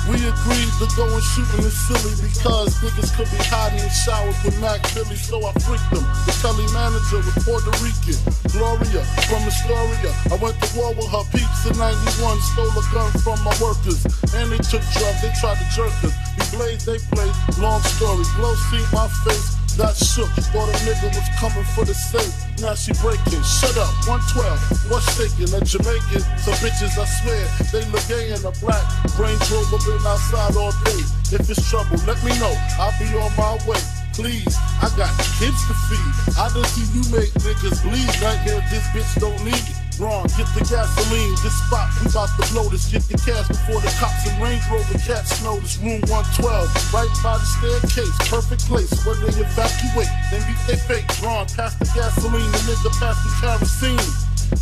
We 0.09 0.17
agreed 0.25 0.73
to 0.81 0.87
go 0.97 1.05
and 1.05 1.21
shoot 1.21 1.45
in 1.61 1.69
silly 1.69 2.17
because 2.17 2.73
niggas 2.81 3.13
could 3.13 3.29
be 3.29 3.37
hiding 3.45 3.77
in 3.77 3.93
showers 3.93 4.33
with 4.41 4.57
Mac 4.57 4.81
Billy, 4.97 5.13
so 5.13 5.37
I 5.45 5.53
freaked 5.61 5.85
them. 5.93 6.01
The 6.25 6.33
telly 6.41 6.65
manager 6.73 7.21
was 7.21 7.37
Puerto 7.45 7.69
Rican, 7.77 8.17
Gloria 8.49 9.05
from 9.29 9.45
Astoria. 9.45 10.09
I 10.33 10.35
went 10.41 10.57
to 10.65 10.67
war 10.73 10.97
with 10.97 11.13
her 11.13 11.21
peeps 11.29 11.61
in 11.69 11.77
91, 11.77 12.41
stole 12.41 12.73
a 12.73 12.83
gun 12.89 13.11
from 13.21 13.37
my 13.45 13.53
workers. 13.61 14.01
And 14.33 14.49
they 14.49 14.57
took 14.65 14.81
drugs, 14.97 15.21
they 15.21 15.29
tried 15.37 15.61
to 15.61 15.67
jerk 15.77 15.93
us. 16.01 16.15
We 16.41 16.57
blazed, 16.57 16.89
they 16.89 16.97
played, 17.13 17.35
long 17.61 17.83
story. 17.93 18.25
Glow 18.33 18.55
see 18.73 18.81
my 18.89 19.05
face, 19.29 19.58
got 19.75 19.95
shook. 19.95 20.29
Thought 20.53 20.69
a 20.69 20.77
nigga 20.87 21.11
was 21.11 21.29
coming 21.39 21.67
for 21.75 21.85
the 21.85 21.93
safe. 21.93 22.31
Now 22.61 22.75
she 22.75 22.93
breaking. 23.01 23.43
Shut 23.43 23.75
up, 23.77 23.91
112. 24.07 24.91
What's 24.91 25.05
shaking? 25.17 25.51
A 25.51 25.59
Jamaican. 25.61 26.23
Some 26.39 26.57
bitches, 26.63 26.95
I 26.95 27.05
swear, 27.19 27.43
they 27.73 27.83
look 27.91 28.05
gay 28.07 28.31
in 28.31 28.41
a 28.45 28.53
black. 28.63 28.83
Range 29.19 29.41
Rover 29.51 29.81
been 29.83 30.03
outside 30.05 30.55
all 30.55 30.71
day. 30.87 31.01
If 31.33 31.49
it's 31.49 31.63
trouble, 31.69 31.99
let 32.05 32.19
me 32.23 32.31
know. 32.39 32.53
I'll 32.79 32.93
be 32.99 33.09
on 33.17 33.31
my 33.35 33.57
way. 33.67 33.81
Please, 34.13 34.55
I 34.83 34.91
got 34.99 35.11
kids 35.39 35.59
to 35.67 35.75
feed. 35.87 36.13
I 36.35 36.51
done 36.51 36.67
see 36.75 36.87
you 36.91 37.03
make 37.11 37.31
niggas 37.39 37.79
bleed. 37.83 38.09
Nightmare, 38.19 38.63
this 38.69 38.85
bitch 38.91 39.19
don't 39.19 39.39
need 39.43 39.55
it. 39.55 39.78
Wrong, 39.99 40.23
get 40.39 40.47
the 40.55 40.63
gasoline. 40.63 41.35
This 41.43 41.51
spot, 41.67 41.91
we 41.99 42.07
about 42.07 42.31
to 42.39 42.43
blow 42.55 42.71
this. 42.71 42.87
Get 42.87 43.03
the 43.11 43.19
cash 43.19 43.51
before 43.51 43.83
the 43.83 43.91
cops 43.99 44.23
and 44.31 44.39
Range 44.39 44.63
Rover 44.71 44.95
cats 44.95 45.43
know 45.43 45.59
this. 45.59 45.75
Room 45.83 45.99
112, 46.07 46.39
right 46.95 47.11
by 47.19 47.35
the 47.35 47.43
staircase. 47.43 48.15
Perfect 48.31 48.63
place 48.63 48.87
where 49.03 49.19
they 49.19 49.35
evacuate. 49.35 50.07
Then 50.31 50.39
beat 50.47 50.55
they 50.71 50.79
fake. 50.87 51.03
Drawn 51.19 51.51
past 51.51 51.83
the 51.83 51.87
gasoline, 51.91 52.47
the 52.47 52.63
nigga 52.63 52.95
past 52.95 53.19
the 53.27 53.31
kerosene. 53.43 54.07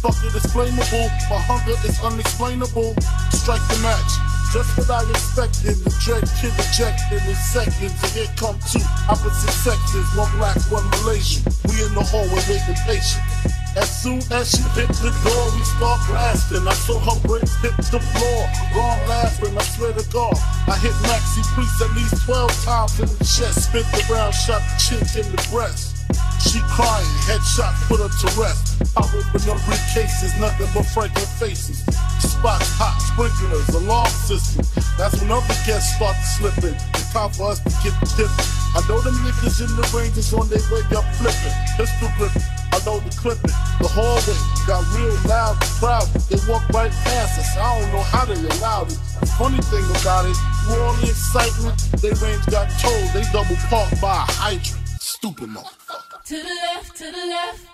Fuck 0.02 0.18
it, 0.26 0.34
it's 0.34 0.50
flammable. 0.50 1.06
My 1.30 1.38
hunger 1.46 1.78
is 1.86 2.02
unexplainable. 2.02 2.98
Strike 3.30 3.62
the 3.70 3.78
match. 3.86 4.18
Just 4.50 4.74
what 4.74 4.90
I 4.90 5.06
expected. 5.06 5.78
The 5.86 5.94
dread 6.02 6.26
kid 6.42 6.58
ejected 6.66 7.22
in 7.30 7.38
seconds. 7.38 7.94
And 7.94 8.14
here 8.18 8.34
come 8.42 8.58
two 8.66 8.82
opposite 9.06 9.54
sexes. 9.54 10.10
One 10.18 10.34
black, 10.42 10.58
one 10.74 10.90
Malaysian. 10.98 11.46
We 11.70 11.86
in 11.86 11.94
the 11.94 12.02
hallway 12.02 12.42
waiting 12.50 12.82
patient. 12.90 13.57
As 13.78 14.02
soon 14.02 14.18
as 14.32 14.50
she 14.50 14.64
hit 14.74 14.90
the 14.90 15.14
door, 15.22 15.46
we 15.54 15.64
start 15.64 16.02
blasting. 16.10 16.68
I 16.68 16.74
saw 16.74 16.98
her 16.98 17.28
bricks 17.28 17.56
hit 17.62 17.78
the 17.78 18.00
floor. 18.00 18.42
Wrong 18.76 19.00
laughing, 19.08 19.56
I 19.56 19.62
swear 19.62 19.94
to 19.94 20.04
God. 20.10 20.34
I 20.68 20.78
hit 20.82 20.94
Maxi 21.06 21.44
Priest 21.54 21.82
at 21.82 21.96
least 21.96 22.26
12 22.26 22.66
times 22.66 23.00
in 23.00 23.06
the 23.06 23.24
chest. 23.24 23.70
Spit 23.70 23.86
the 23.94 24.04
round, 24.12 24.34
shot 24.34 24.62
the 24.62 24.78
chick 24.82 25.26
in 25.26 25.32
the 25.32 25.48
breast. 25.52 25.97
She 26.40 26.60
crying, 26.72 27.08
headshot 27.28 27.74
put 27.88 28.00
her 28.00 28.08
to 28.08 28.28
rest. 28.40 28.80
I 28.96 29.02
open 29.04 29.42
up 29.50 29.60
briefcases, 29.68 30.40
nothing 30.40 30.68
but 30.74 30.86
frightened 30.86 31.28
faces. 31.42 31.84
Spots, 32.20 32.70
hot 32.78 32.98
sprinklers, 33.02 33.68
alarm 33.76 34.08
system. 34.08 34.66
That's 34.98 35.20
when 35.20 35.32
other 35.32 35.58
guests 35.66 35.96
start 35.96 36.16
slipping. 36.38 36.78
It's 36.96 37.12
time 37.12 37.32
for 37.32 37.52
us 37.52 37.60
to 37.60 37.70
get 37.84 37.94
the 38.00 38.08
different. 38.16 38.58
I 38.78 38.82
know 38.88 39.02
them 39.02 39.16
niggas 39.26 39.60
in 39.62 39.72
the 39.76 39.86
ranges 39.92 40.34
on 40.34 40.48
their 40.50 40.62
way 40.72 40.86
up 40.96 41.06
flipping. 41.18 41.56
Pistol 41.76 42.10
gripping. 42.18 42.46
I 42.72 42.78
know 42.86 43.00
the 43.02 43.10
clipping. 43.18 43.58
The 43.82 43.90
hallway 43.90 44.38
got 44.70 44.86
real 44.94 45.18
loud 45.26 45.58
and 45.58 45.72
crowded. 45.82 46.22
They 46.30 46.38
walk 46.46 46.68
right 46.70 46.92
past 47.04 47.40
us. 47.40 47.58
I 47.58 47.80
don't 47.82 47.92
know 47.92 48.06
how 48.06 48.26
they 48.26 48.38
allowed 48.38 48.94
it. 48.94 49.00
The 49.20 49.30
funny 49.38 49.62
thing 49.74 49.86
about 50.02 50.26
it, 50.26 50.38
through 50.66 50.82
all 50.82 50.94
the 51.02 51.10
excitement, 51.10 51.78
they 52.02 52.14
range 52.22 52.46
got 52.48 52.70
told 52.80 53.02
they 53.14 53.26
double 53.34 53.58
parked 53.70 54.00
by 54.00 54.14
a 54.14 54.28
hydrant. 54.32 54.87
Stupid 55.18 55.50
motherfucker. 55.50 56.24
To 56.26 56.36
the 56.36 56.56
left, 56.66 56.96
to 56.98 57.06
the 57.06 57.26
left. 57.26 57.66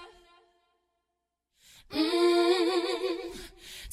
Mm, 1.92 3.34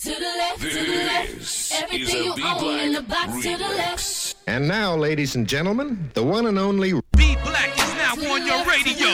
to 0.05 0.09
the 0.09 0.33
left, 0.39 0.61
to 0.63 0.69
the 0.69 0.97
left. 1.11 1.35
This 1.35 1.73
is 1.73 1.83
Everything 1.83 2.25
you 2.27 2.35
B 2.37 2.43
own 2.47 2.79
in 2.79 2.93
the 2.93 3.03
Black 3.03 3.27
box 3.27 3.43
to 3.43 3.57
the 3.57 3.69
left. 3.71 4.37
And 4.47 4.69
now, 4.69 4.95
ladies 4.95 5.35
and 5.35 5.49
gentlemen, 5.49 6.13
the 6.15 6.23
one 6.23 6.47
and 6.47 6.61
only 6.61 6.93
Bee 7.17 7.35
Black 7.43 7.77
is 7.77 7.93
now 7.95 8.13
on 8.33 8.47
your 8.47 8.65
radio. 8.65 9.09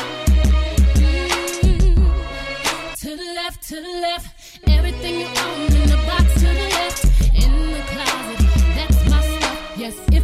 To 2.98 3.10
the 3.16 3.32
left, 3.38 3.62
to 3.68 3.76
the 3.76 3.94
left. 4.06 4.58
Everything 4.66 5.20
you 5.20 5.26
own 5.28 5.72
in 5.72 5.88
the 5.88 6.00
box 6.08 6.34
to 6.34 6.48
the 6.48 6.68
left. 6.78 7.13
In 7.44 7.72
the 7.72 7.84
Without 9.76 10.23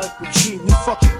Frank 0.00 0.20
with 0.20 0.32
G, 0.32 0.52
you 0.52 0.74
fucking. 0.86 1.10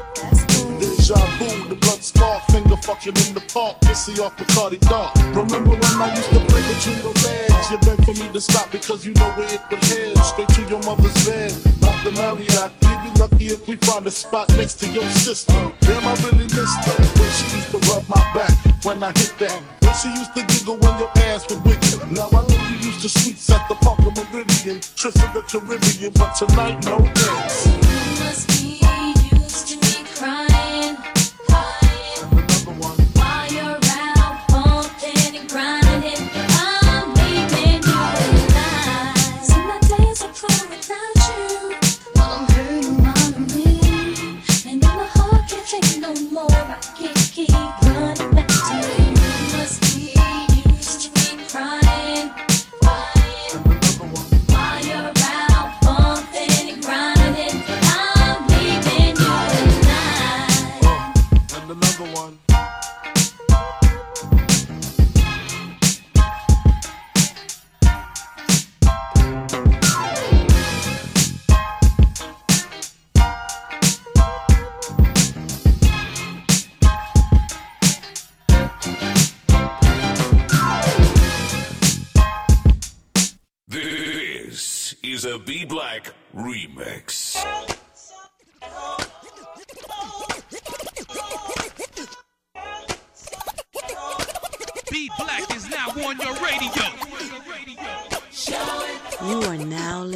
Deja 0.81 1.15
vu, 1.37 1.69
the 1.69 1.77
blood 1.77 2.03
scar, 2.03 2.41
finger 2.51 2.77
fucking 2.77 3.17
in 3.27 3.35
the 3.35 3.45
park, 3.53 3.79
pissy 3.81 4.19
off 4.21 4.37
the 4.39 4.45
Cardi 4.55 4.79
dark. 4.79 5.15
Remember 5.37 5.71
when 5.71 6.01
I 6.01 6.15
used 6.15 6.31
to 6.31 6.41
play 6.49 6.63
with 6.65 6.87
you 6.87 6.95
the 7.03 7.13
legs? 7.27 7.71
You 7.71 7.79
begged 7.85 8.05
for 8.05 8.15
me 8.15 8.33
to 8.33 8.41
stop 8.41 8.73
because 8.73 9.05
you 9.05 9.13
know 9.15 9.31
where 9.37 9.53
it 9.53 9.61
would 9.71 9.85
head. 9.85 10.17
Straight 10.25 10.49
to 10.57 10.63
your 10.63 10.83
mother's 10.85 11.13
bed, 11.27 11.53
not 11.83 12.03
the 12.05 12.13
Marriott. 12.13 12.73
You'd 12.81 13.03
be 13.05 13.21
lucky 13.21 13.47
if 13.49 13.69
we 13.69 13.77
found 13.77 14.07
a 14.07 14.11
spot 14.11 14.49
next 14.57 14.81
to 14.81 14.89
your 14.89 15.05
sister. 15.11 15.53
Damn, 15.81 16.07
I 16.07 16.15
really 16.25 16.49
missed 16.49 16.81
her. 16.89 16.97
When 17.21 17.31
she 17.37 17.57
used 17.57 17.71
to 17.73 17.79
rub 17.93 18.09
my 18.09 18.23
back 18.33 18.71
when 18.85 19.03
I 19.03 19.09
hit 19.09 19.35
that. 19.41 19.61
When 19.81 19.95
she 19.95 20.09
used 20.09 20.35
to 20.35 20.43
giggle 20.47 20.79
when 20.79 20.99
your 20.99 21.11
ass 21.29 21.45
was 21.51 21.61
wicked. 21.69 22.01
Now 22.13 22.29
I 22.33 22.49
know 22.49 22.69
you 22.71 22.89
used 22.89 23.03
to 23.03 23.09
sweet 23.09 23.37
at 23.51 23.69
the 23.69 23.75
Parker 23.77 24.11
Meridien, 24.11 24.81
trips 24.97 25.21
the 25.21 25.43
Caribbean, 25.43 26.13
but 26.15 26.33
tonight 26.33 26.83
no. 26.85 27.20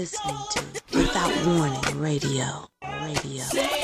Listening 0.05 0.37
to 0.51 0.99
Without 0.99 1.47
Warning 1.47 1.99
Radio. 1.99 2.69
Radio. 2.83 3.84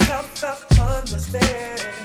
stop 0.41 0.71
understand. 0.79 2.00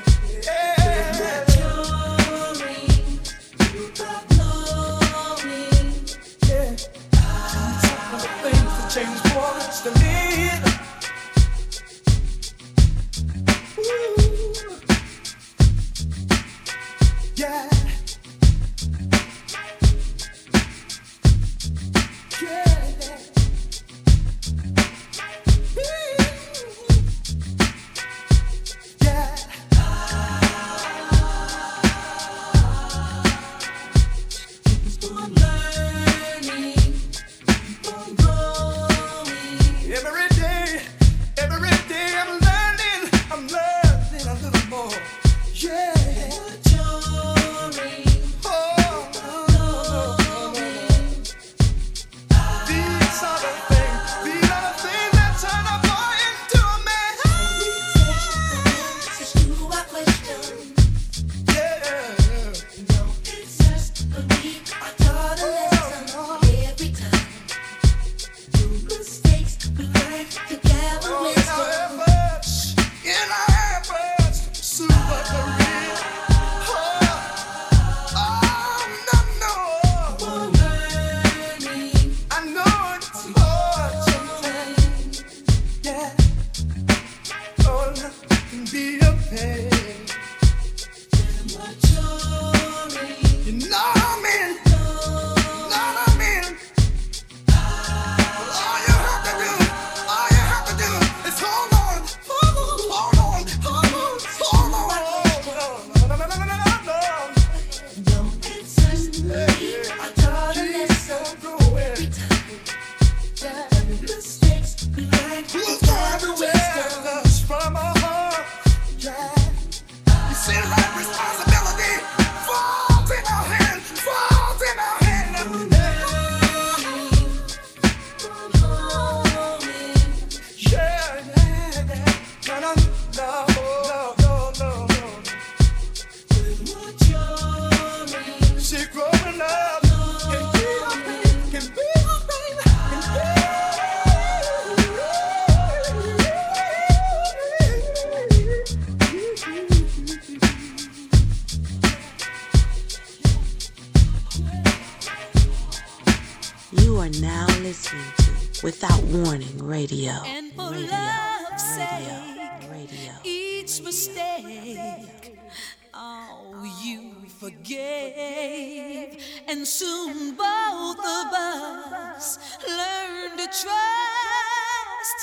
forgave, 167.47 169.17
and 169.47 169.65
soon 169.65 170.35
both 170.35 170.99
of 170.99 171.33
us 171.33 172.59
learned 172.67 173.39
to 173.39 173.47
trust, 173.47 175.19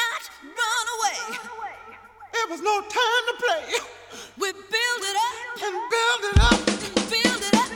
not 0.00 0.22
run 0.42 0.86
away. 0.96 1.38
It 2.32 2.50
was 2.50 2.62
no 2.62 2.80
time 2.80 3.24
to 3.28 3.34
play. 3.44 3.64
We 4.38 4.52
build 4.52 5.02
it 5.10 5.16
up 5.28 5.62
and 5.66 5.74
build 5.92 6.22
it 6.32 6.38
up 6.40 6.68
and 6.68 7.10
build 7.10 7.42
it 7.42 7.54
up. 7.54 7.67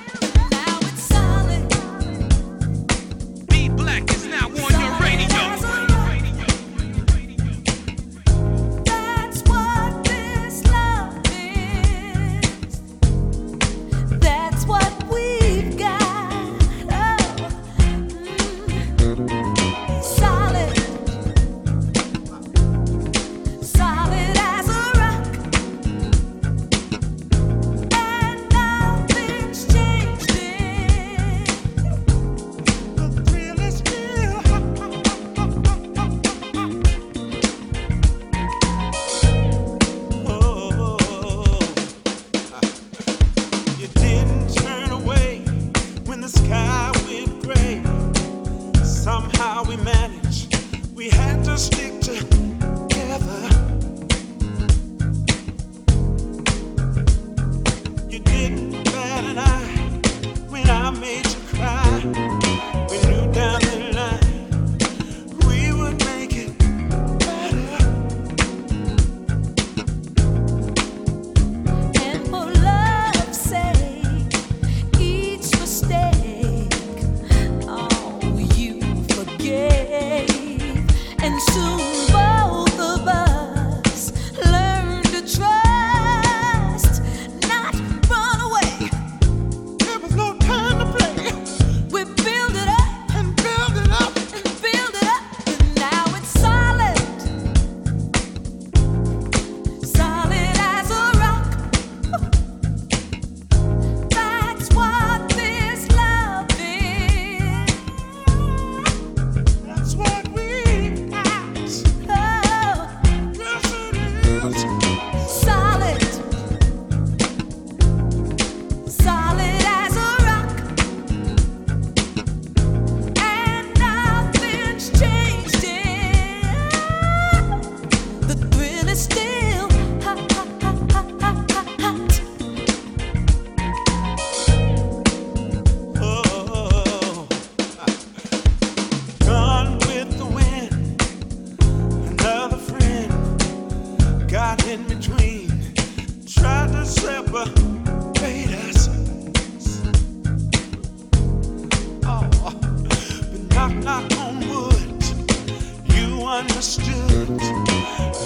understood. 156.42 157.28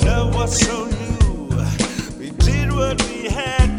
Love 0.04 0.34
was 0.34 0.58
so 0.60 0.86
new. 0.86 1.48
We 2.18 2.30
did 2.30 2.72
what 2.72 2.96
we 3.08 3.28
had. 3.28 3.75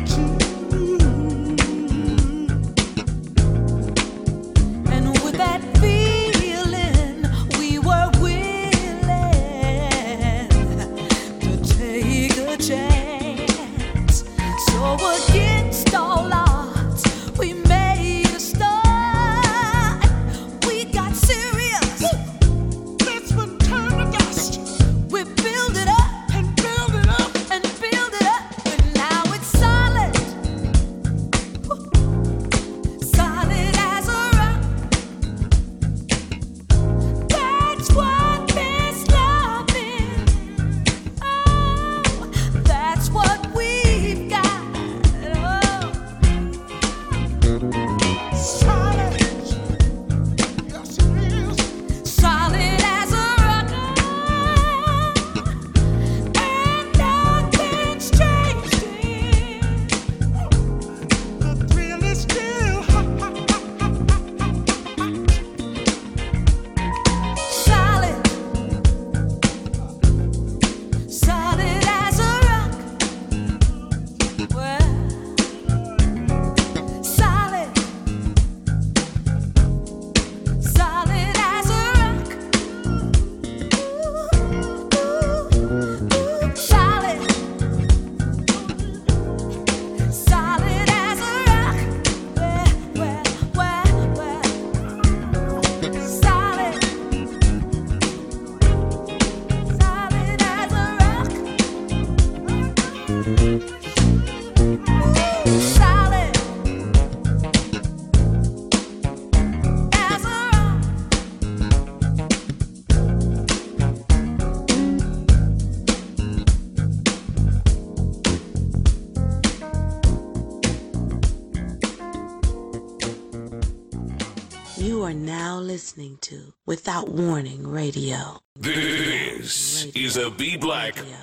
listening 125.77 126.17
to 126.19 126.55
Without 126.65 127.07
Warning 127.07 127.67
Radio. 127.67 128.39
This 128.55 129.85
Radio. 129.85 130.07
is 130.07 130.17
a 130.17 130.31
Bee 130.31 130.57
Black 130.57 130.95
Radio. 130.97 131.15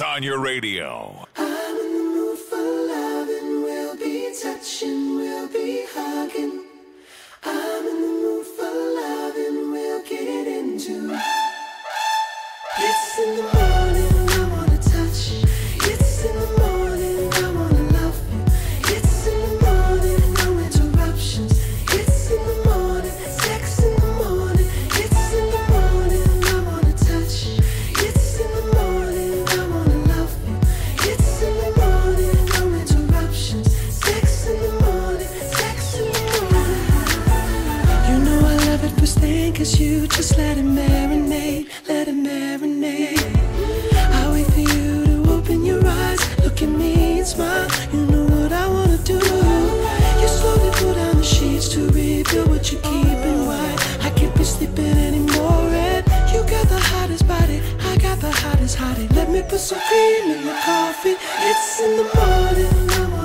on 0.00 0.22
your 0.22 0.38
radio. 0.38 1.27
Let 58.68 59.30
me 59.30 59.40
put 59.48 59.60
some 59.60 59.80
cream 59.80 60.30
in 60.30 60.44
your 60.44 60.54
coffee. 60.60 61.16
It's 61.16 61.80
in 61.80 61.96
the 61.96 62.04
morning, 62.14 63.17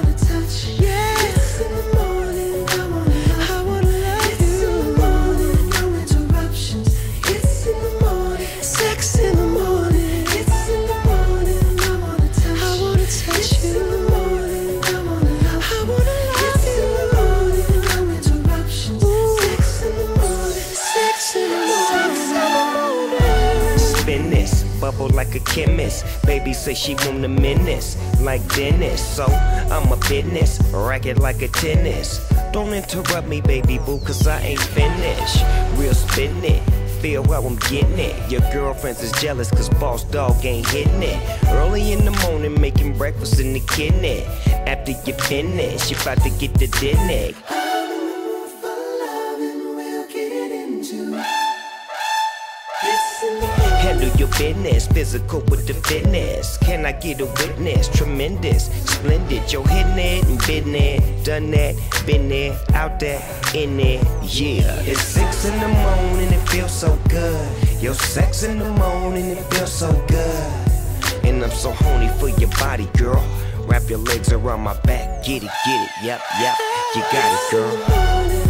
like 25.24 25.36
a 25.36 25.40
chemist. 25.40 26.06
Baby 26.26 26.54
say 26.54 26.74
she 26.74 26.96
want 26.96 27.22
the 27.22 27.30
menace 27.30 27.98
like 28.20 28.46
Dennis. 28.56 29.02
So 29.16 29.26
I'm 29.26 29.92
a 29.92 29.98
business, 30.10 30.60
racket 30.74 31.20
like 31.20 31.42
a 31.42 31.48
tennis. 31.48 32.20
Don't 32.52 32.74
interrupt 32.74 33.28
me, 33.28 33.40
baby 33.42 33.78
boo, 33.80 34.00
cause 34.00 34.28
I 34.28 34.40
ain't 34.42 34.60
finished. 34.60 35.44
Real 35.78 35.94
spin 35.94 36.44
it. 36.44 36.62
Feel 37.02 37.24
how 37.24 37.44
I'm 37.44 37.58
getting 37.72 38.00
it. 38.00 38.32
Your 38.32 38.42
girlfriends 38.52 39.02
is 39.02 39.12
jealous 39.14 39.50
cause 39.50 39.70
boss 39.70 40.04
dog 40.04 40.46
ain't 40.46 40.68
hitting 40.70 41.04
it. 41.04 41.20
Early 41.48 41.94
in 41.94 42.06
the 42.06 42.12
morning, 42.28 42.60
making 42.60 42.98
breakfast 42.98 43.40
in 43.40 43.54
the 43.54 43.62
kitchen. 43.62 44.26
After 44.68 44.92
you 44.92 45.14
finish, 45.14 45.90
you 45.90 45.98
about 46.02 46.22
to 46.24 46.30
get 46.32 46.54
the 46.56 46.68
dinner. 46.68 47.63
Your 54.24 54.38
business, 54.38 54.88
physical 54.88 55.42
with 55.50 55.68
the 55.68 55.74
fitness. 55.74 56.58
Can 56.58 56.86
I 56.86 56.94
get 56.94 57.20
a 57.20 57.26
witness? 57.26 57.90
Tremendous, 57.90 58.68
splendid. 58.90 59.52
You're 59.52 59.68
hitting 59.68 59.98
it 59.98 60.26
and 60.26 60.40
been 60.48 60.72
there, 60.72 61.00
done 61.24 61.52
that, 61.52 61.76
been 62.06 62.30
there, 62.30 62.58
out 62.74 63.00
there, 63.00 63.22
in 63.54 63.76
there. 63.76 64.02
Yeah, 64.24 64.80
it's 64.82 65.04
six 65.04 65.46
in 65.46 65.60
the 65.60 65.68
morning, 65.68 66.32
it 66.32 66.50
feels 66.50 66.72
so 66.72 66.98
good. 67.10 67.82
Your 67.82 67.96
sex 67.96 68.44
in 68.44 68.60
the 68.60 68.72
morning, 68.72 69.26
it 69.26 69.44
feels 69.54 69.74
so 69.74 69.92
good. 70.08 71.26
And 71.26 71.44
I'm 71.44 71.52
so 71.52 71.72
horny 71.72 72.08
for 72.20 72.30
your 72.40 72.50
body, 72.52 72.88
girl. 72.98 73.24
Wrap 73.66 73.90
your 73.90 74.00
legs 74.00 74.32
around 74.32 74.62
my 74.62 74.80
back, 74.82 75.24
get 75.26 75.44
it, 75.44 75.52
get 75.66 75.82
it, 75.84 75.90
yep, 76.04 76.22
yep. 76.40 76.56
You 76.96 77.02
got 77.12 77.34
it, 77.34 77.52
girl. 77.52 78.43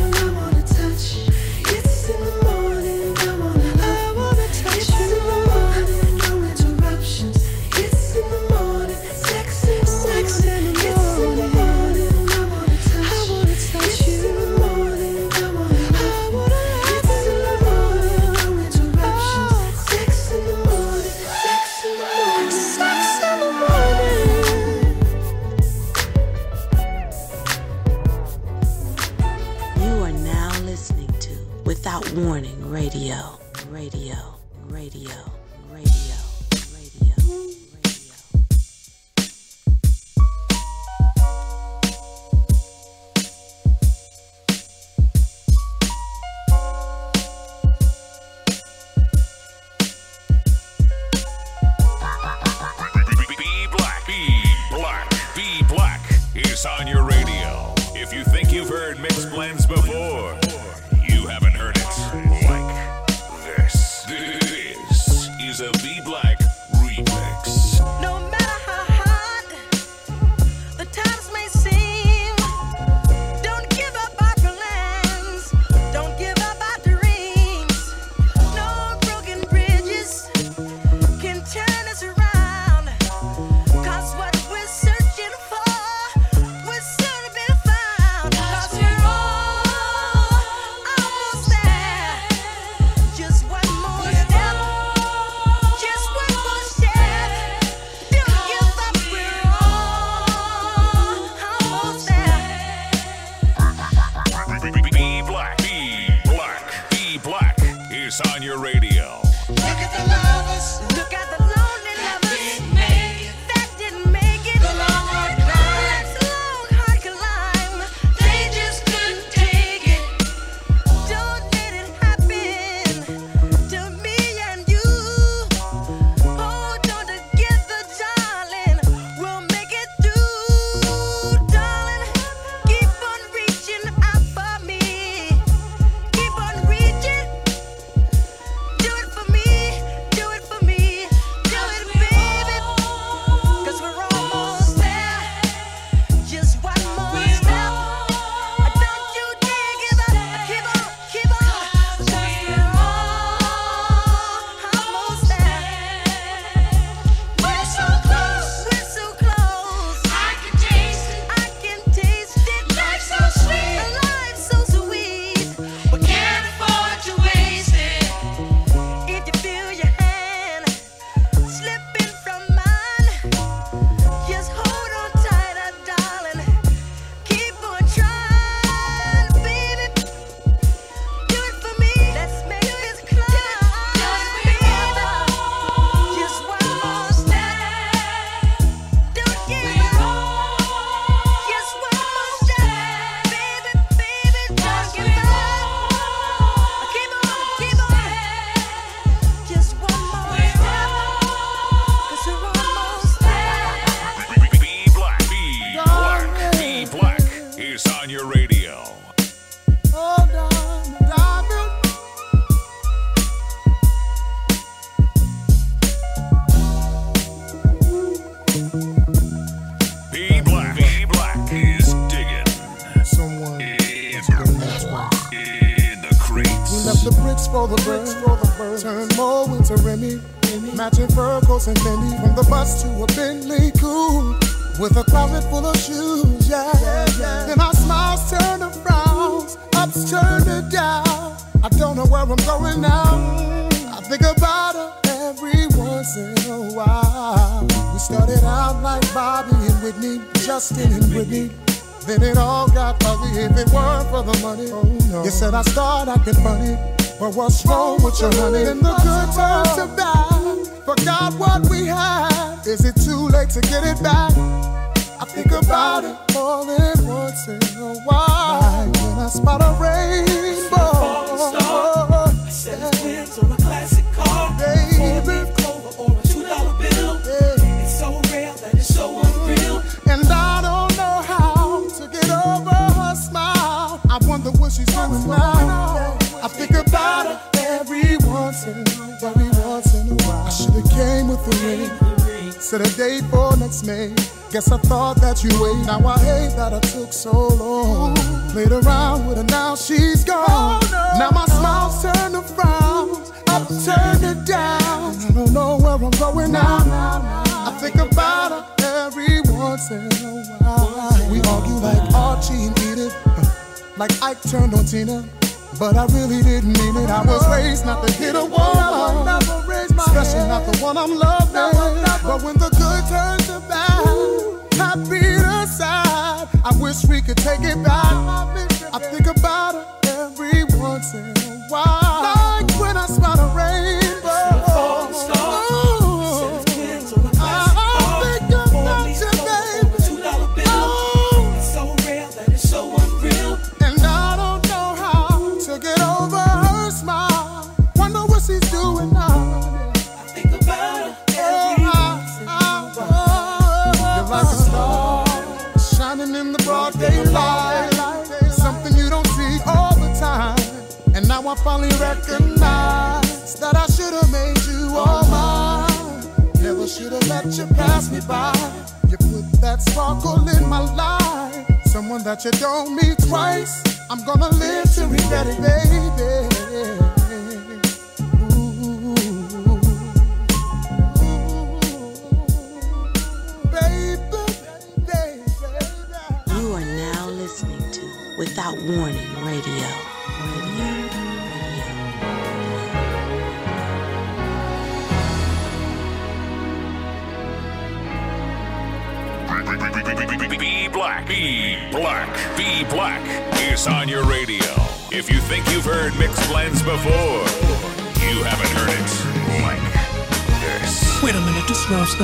baby. 375.62 375.93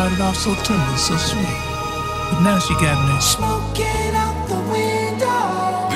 started 0.09 0.23
off 0.23 0.35
so 0.35 0.55
tender, 0.63 0.97
so 0.97 1.15
sweet. 1.17 1.43
But 1.43 2.41
now 2.41 2.59
she 2.59 2.73
got 2.75 2.97
me 3.07 3.19
smoking 3.21 4.15
out 4.15 4.47
the 4.47 4.59
window. 4.71 5.89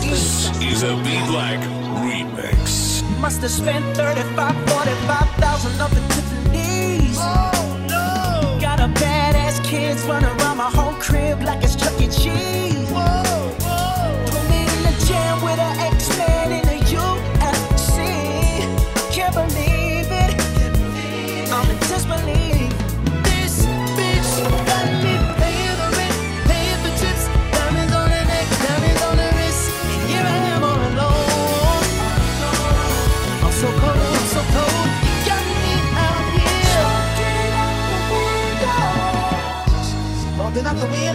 This 0.00 0.50
is 0.62 0.82
a 0.82 0.94
Bee 0.96 1.24
Black 1.26 1.60
remix. 2.02 3.02
Must 3.20 3.40
have 3.42 3.50
spent 3.50 3.84
35, 3.96 4.54
45,000 4.70 5.80
up 5.80 5.92
in 5.92 6.08
Tiffany's. 6.08 7.18
Oh 7.20 7.86
no! 7.88 8.58
Got 8.60 8.80
a 8.80 8.88
badass 9.00 9.64
kids 9.64 10.02
running 10.04 10.30
around 10.40 10.58
my 10.58 10.70
whole 10.70 10.94
crib 10.94 11.42
like 11.42 11.62
it's 11.62 11.76
Chuck 11.76 12.00
E. 12.00 12.08
Cheese. 12.08 12.67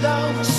don't 0.04 0.53